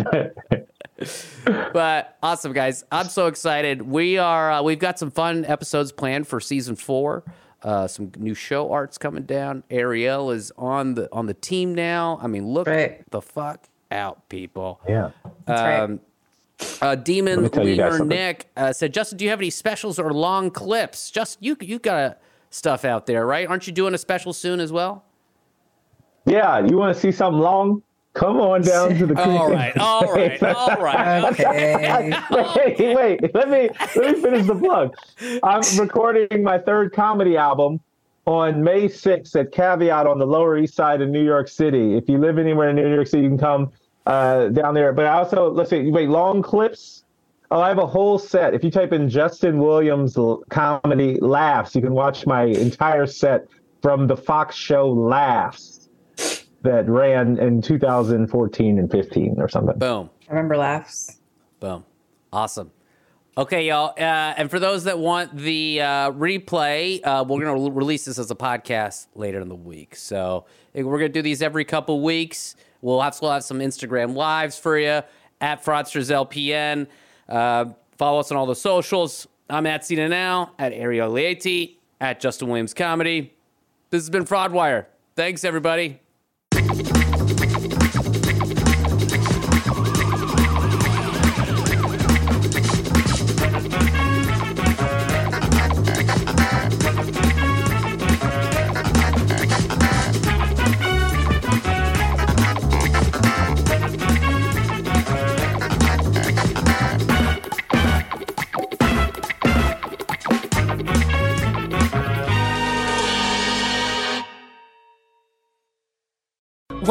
[1.73, 2.85] but awesome, guys!
[2.93, 3.83] I'm so excited.
[3.83, 4.53] We are.
[4.53, 7.25] Uh, we've got some fun episodes planned for season four.
[7.63, 9.65] Uh, some new show arts coming down.
[9.71, 12.19] Ariel is on the on the team now.
[12.23, 14.81] I mean, look the fuck out, people.
[14.89, 15.11] Yeah.
[15.47, 16.01] That's right.
[16.81, 18.17] Uh, Demon Let me tell you guys Leaner something.
[18.17, 21.11] Nick uh, said, Justin, do you have any specials or long clips?
[21.11, 22.15] Just you, you got uh,
[22.51, 23.49] stuff out there, right?
[23.49, 25.05] Aren't you doing a special soon as well?
[26.27, 27.83] Yeah, you want to see something long?
[28.15, 29.21] Come on down to the.
[29.21, 31.25] All right, all right, all right.
[31.33, 32.15] Okay.
[32.31, 33.35] wait, wait.
[33.35, 34.95] Let me let me finish the plug.
[35.43, 37.81] I'm recording my third comedy album
[38.27, 41.97] on May 6th at Caveat on the Lower East Side of New York City.
[41.97, 43.73] If you live anywhere in New York City, you can come
[44.07, 44.93] uh, down there.
[44.93, 45.91] But I also let's see.
[45.91, 47.05] Wait, long clips.
[47.51, 48.55] Oh, I have a whole set.
[48.55, 53.47] If you type in Justin Williams l- comedy laughs, you can watch my entire set
[53.83, 55.89] from the Fox show Laughs
[56.63, 59.79] that ran in 2014 and 15 or something.
[59.79, 60.09] Boom.
[60.27, 61.21] I remember laughs.
[61.61, 61.85] Boom.
[62.33, 62.73] Awesome.
[63.37, 63.91] Okay, y'all.
[63.99, 68.19] Uh, and for those that want the uh, replay, uh, we're going to release this
[68.19, 69.97] as a podcast later in the week.
[69.97, 72.57] So we're going to do these every couple weeks.
[72.85, 75.01] We'll have, we'll have some Instagram lives for you
[75.41, 76.87] at Fraudsters LPN.
[77.27, 79.27] Uh, follow us on all the socials.
[79.49, 83.33] I'm at Seena Now, at Ariel Leaty, at Justin Williams Comedy.
[83.89, 84.85] This has been Fraudwire.
[85.17, 85.99] Thanks, everybody.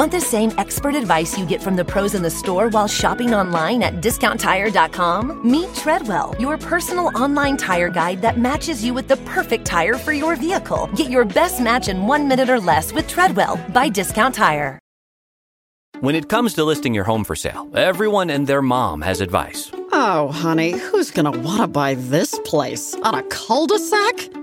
[0.03, 3.33] Want the same expert advice you get from the pros in the store while shopping
[3.33, 5.49] online at discounttire.com?
[5.49, 10.11] Meet Treadwell, your personal online tire guide that matches you with the perfect tire for
[10.11, 10.89] your vehicle.
[10.97, 14.77] Get your best match in one minute or less with Treadwell by Discount Tire.
[16.01, 19.71] When it comes to listing your home for sale, everyone and their mom has advice.
[19.93, 22.93] Oh, honey, who's gonna want to buy this place?
[23.03, 24.42] On a cul-de-sac?